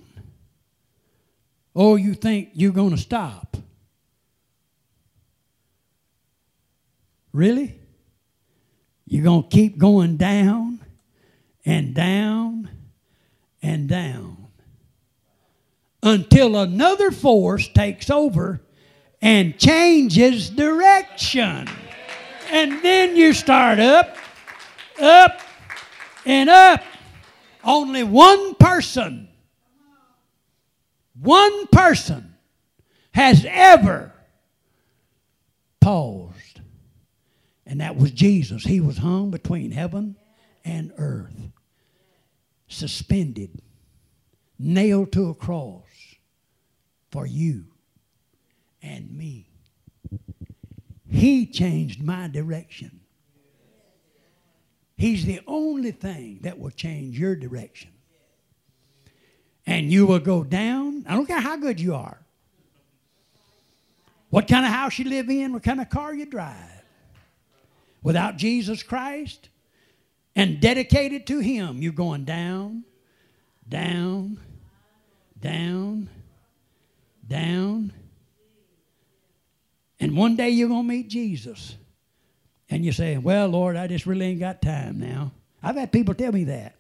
[1.80, 3.55] Or you think you're going to stop.
[7.32, 7.80] Really?
[9.05, 10.82] You're going to keep going down
[11.65, 12.69] and down
[13.61, 14.47] and down
[16.03, 18.59] until another force takes over
[19.21, 21.65] and changes direction.
[22.51, 24.17] And then you start up,
[25.01, 25.39] up,
[26.25, 26.84] and up.
[27.63, 29.28] Only one person,
[31.22, 32.36] one person
[33.11, 34.13] has ever
[35.82, 36.61] paused.
[37.65, 38.63] And that was Jesus.
[38.63, 40.15] He was hung between heaven
[40.65, 41.36] and earth,
[42.67, 43.61] suspended,
[44.57, 45.84] nailed to a cross
[47.11, 47.65] for you
[48.82, 49.47] and me.
[51.09, 53.01] He changed my direction.
[54.97, 57.91] He's the only thing that will change your direction.
[59.70, 61.05] And you will go down.
[61.07, 62.17] I don't care how good you are.
[64.32, 66.55] What kind of house you live in, what kind of car you drive.
[68.01, 69.49] Without Jesus Christ
[70.36, 72.84] and dedicated to Him, you're going down,
[73.67, 74.39] down,
[75.39, 76.09] down,
[77.28, 77.93] down.
[79.99, 81.76] And one day you're going to meet Jesus.
[82.72, 85.32] And you say, Well, Lord, I just really ain't got time now.
[85.61, 86.76] I've had people tell me that.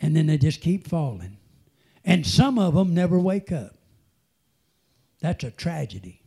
[0.00, 1.38] And then they just keep falling.
[2.06, 3.74] And some of them never wake up.
[5.20, 6.22] That's a tragedy.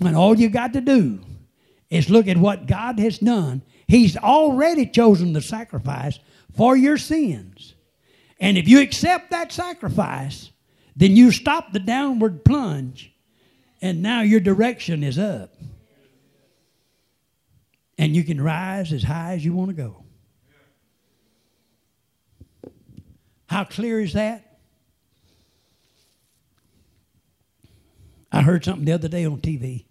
[0.00, 1.20] And all you got to do
[1.90, 3.62] is look at what God has done.
[3.86, 6.18] He's already chosen the sacrifice
[6.56, 7.74] for your sins.
[8.40, 10.50] And if you accept that sacrifice,
[10.96, 13.12] then you stop the downward plunge,
[13.82, 15.54] and now your direction is up.
[17.98, 20.04] And you can rise as high as you want to go.
[23.48, 24.58] How clear is that?
[28.30, 29.86] I heard something the other day on TV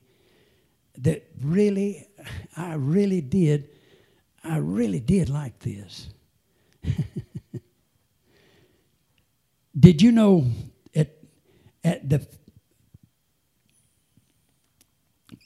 [0.99, 2.07] that really,
[2.55, 3.69] I really did,
[4.43, 6.09] I really did like this.
[9.79, 10.45] did you know
[10.95, 11.17] at,
[11.83, 12.27] at the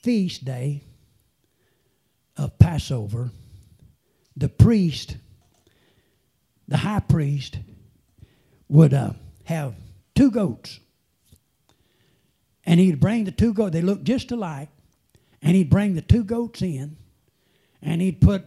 [0.03, 0.83] feast day
[2.35, 3.31] of Passover,
[4.35, 5.15] the priest,
[6.67, 7.57] the high priest,
[8.71, 9.11] would uh,
[9.43, 9.75] have
[10.15, 10.79] two goats.
[12.63, 14.69] And he'd bring the two goats, they looked just alike,
[15.41, 16.95] and he'd bring the two goats in,
[17.81, 18.45] and he'd put,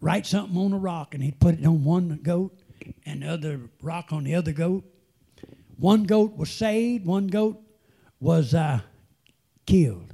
[0.00, 2.58] write something on a rock, and he'd put it on one goat,
[3.06, 4.84] and the other rock on the other goat.
[5.76, 7.60] One goat was saved, one goat
[8.18, 8.80] was uh,
[9.66, 10.12] killed.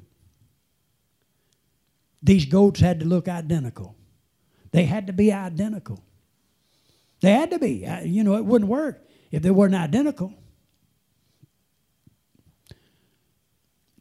[2.23, 3.95] These goats had to look identical.
[4.71, 6.03] They had to be identical.
[7.21, 7.87] They had to be.
[8.05, 10.35] You know, it wouldn't work if they weren't identical.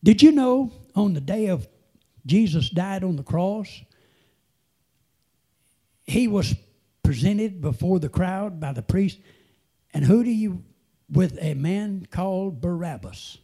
[0.03, 1.67] Did you know on the day of
[2.25, 3.81] Jesus died on the cross,
[6.05, 6.55] he was
[7.03, 9.19] presented before the crowd by the priest,
[9.93, 10.63] and who do you
[11.09, 13.37] with a man called Barabbas?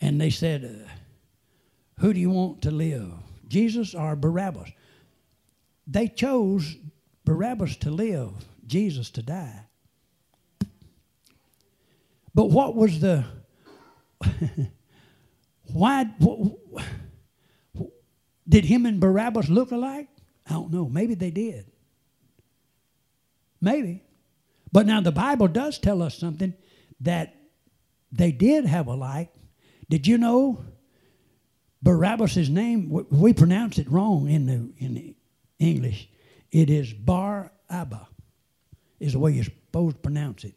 [0.00, 0.90] And they said, uh,
[2.00, 3.12] Who do you want to live,
[3.48, 4.70] Jesus or Barabbas?
[5.86, 6.76] They chose
[7.26, 8.30] Barabbas to live,
[8.66, 9.66] Jesus to die.
[12.34, 13.24] But what was the
[15.72, 16.06] why
[18.48, 20.08] did him and Barabbas look alike?
[20.48, 20.88] I don't know.
[20.88, 21.66] Maybe they did.
[23.60, 24.04] Maybe.
[24.70, 26.54] But now the Bible does tell us something
[27.00, 27.34] that
[28.12, 29.32] they did have a like.
[29.90, 30.64] Did you know
[31.82, 33.06] Barabbas' name?
[33.10, 35.16] We pronounce it wrong in the in the
[35.58, 36.08] English.
[36.52, 38.08] It is Bar Abba,
[39.00, 40.54] is the way you're supposed to pronounce it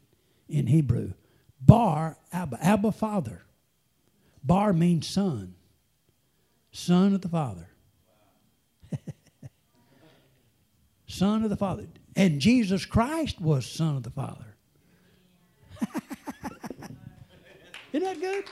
[0.47, 1.13] in Hebrew.
[1.61, 3.43] Bar Abba, Abba Father.
[4.43, 5.55] Bar means son,
[6.71, 7.67] son of the Father.
[11.07, 11.87] son of the Father.
[12.15, 14.55] And Jesus Christ was son of the Father.
[17.93, 18.45] Isn't that good?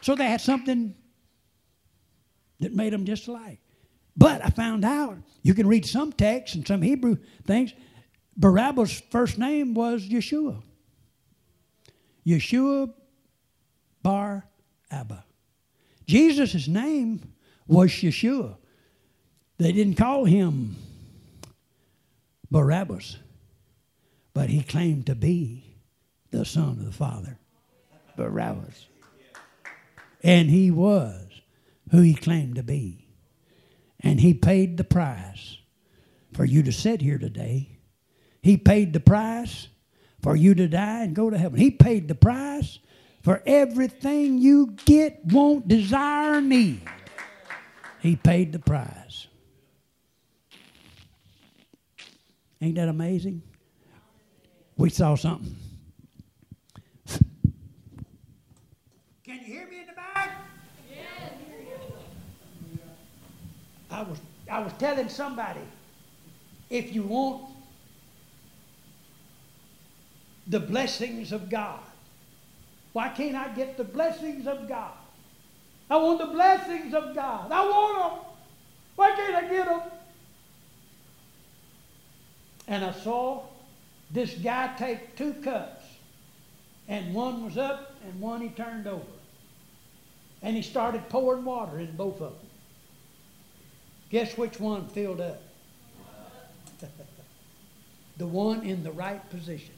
[0.00, 0.94] So they had something
[2.60, 3.60] that made them just alike.
[4.16, 7.72] But I found out, you can read some texts and some Hebrew things,
[8.36, 10.62] Barabbas' first name was Yeshua.
[12.26, 12.92] Yeshua
[14.02, 14.46] Bar
[14.90, 15.24] Abba.
[16.06, 17.32] Jesus' name
[17.66, 18.56] was Yeshua.
[19.58, 20.76] They didn't call him
[22.50, 23.18] Barabbas,
[24.32, 25.76] but he claimed to be
[26.30, 27.38] the Son of the Father,
[28.16, 28.86] Barabbas.
[30.22, 31.26] And he was
[31.90, 33.03] who he claimed to be.
[34.04, 35.56] And he paid the price
[36.34, 37.78] for you to sit here today.
[38.42, 39.68] He paid the price
[40.20, 41.58] for you to die and go to heaven.
[41.58, 42.78] He paid the price
[43.22, 46.82] for everything you get, want, desire, need.
[48.00, 49.26] He paid the price.
[52.60, 53.42] Ain't that amazing?
[54.76, 55.56] We saw something.
[59.24, 60.44] Can you hear me in the back?
[63.94, 64.18] I was,
[64.50, 65.60] I was telling somebody
[66.68, 67.44] if you want
[70.48, 71.78] the blessings of God,
[72.92, 74.92] why can't I get the blessings of God?
[75.88, 77.52] I want the blessings of God.
[77.52, 78.24] I want them.
[78.96, 79.82] Why can't I get them?
[82.66, 83.44] And I saw
[84.10, 85.84] this guy take two cups,
[86.88, 89.04] and one was up and one he turned over.
[90.42, 92.43] And he started pouring water in both of them.
[94.10, 95.42] Guess which one filled up?
[98.16, 99.74] the one in the right position.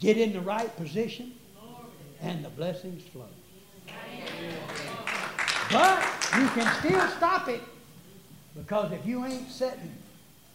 [0.00, 1.32] Get in the right position,
[2.20, 3.28] and the blessings flow.
[5.72, 6.04] But
[6.38, 7.62] you can still stop it
[8.54, 9.94] because if you ain't sitting,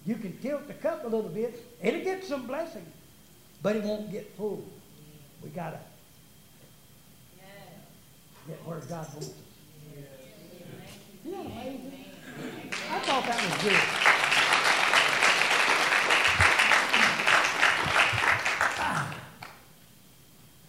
[0.06, 1.66] you can tilt the cup a little bit.
[1.82, 2.86] It'll get some blessing,
[3.62, 4.64] but it won't get full.
[5.44, 5.80] We got to
[8.50, 9.34] get where God wants us.
[11.24, 12.06] Isn't that amazing?
[12.92, 13.80] I thought that was good.
[18.82, 19.16] Ah.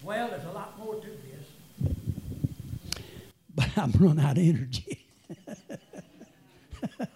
[0.02, 1.46] Well, there's a lot more to this.
[3.54, 5.06] But I'm running out of energy.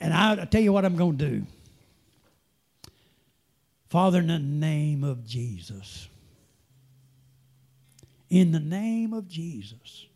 [0.00, 1.46] and I'll tell you what I'm going to do.
[3.88, 6.08] Father, in the name of Jesus
[8.34, 10.06] in the name of Jesus,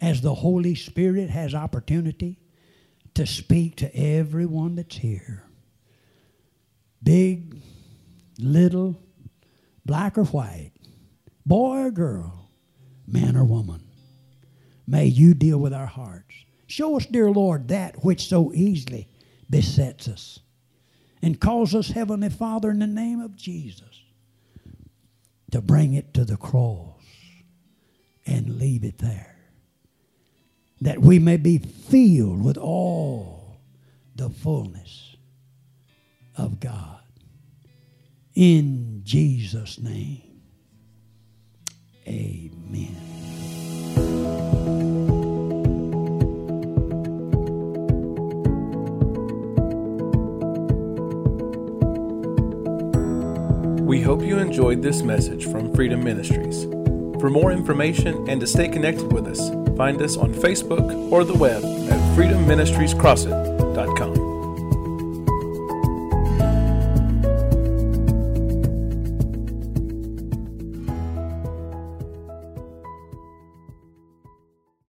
[0.00, 2.38] as the Holy Spirit has opportunity
[3.12, 5.44] to speak to everyone that's here,
[7.02, 7.60] big,
[8.38, 8.98] little,
[9.84, 10.72] black or white,
[11.44, 12.48] boy or girl,
[13.06, 13.82] man or woman.
[14.86, 16.34] May you deal with our hearts.
[16.66, 19.08] Show us, dear Lord, that which so easily
[19.50, 20.40] besets us.
[21.20, 24.04] And cause us, Heavenly Father, in the name of Jesus,
[25.50, 27.00] to bring it to the cross
[28.26, 29.36] and leave it there.
[30.80, 33.58] That we may be filled with all
[34.14, 35.16] the fullness
[36.36, 37.00] of God.
[38.34, 40.42] In Jesus' name,
[42.06, 43.18] amen.
[53.88, 56.64] We hope you enjoyed this message from Freedom Ministries.
[57.22, 59.48] For more information and to stay connected with us,
[59.78, 64.17] find us on Facebook or the web at freedomministriescrossett.com.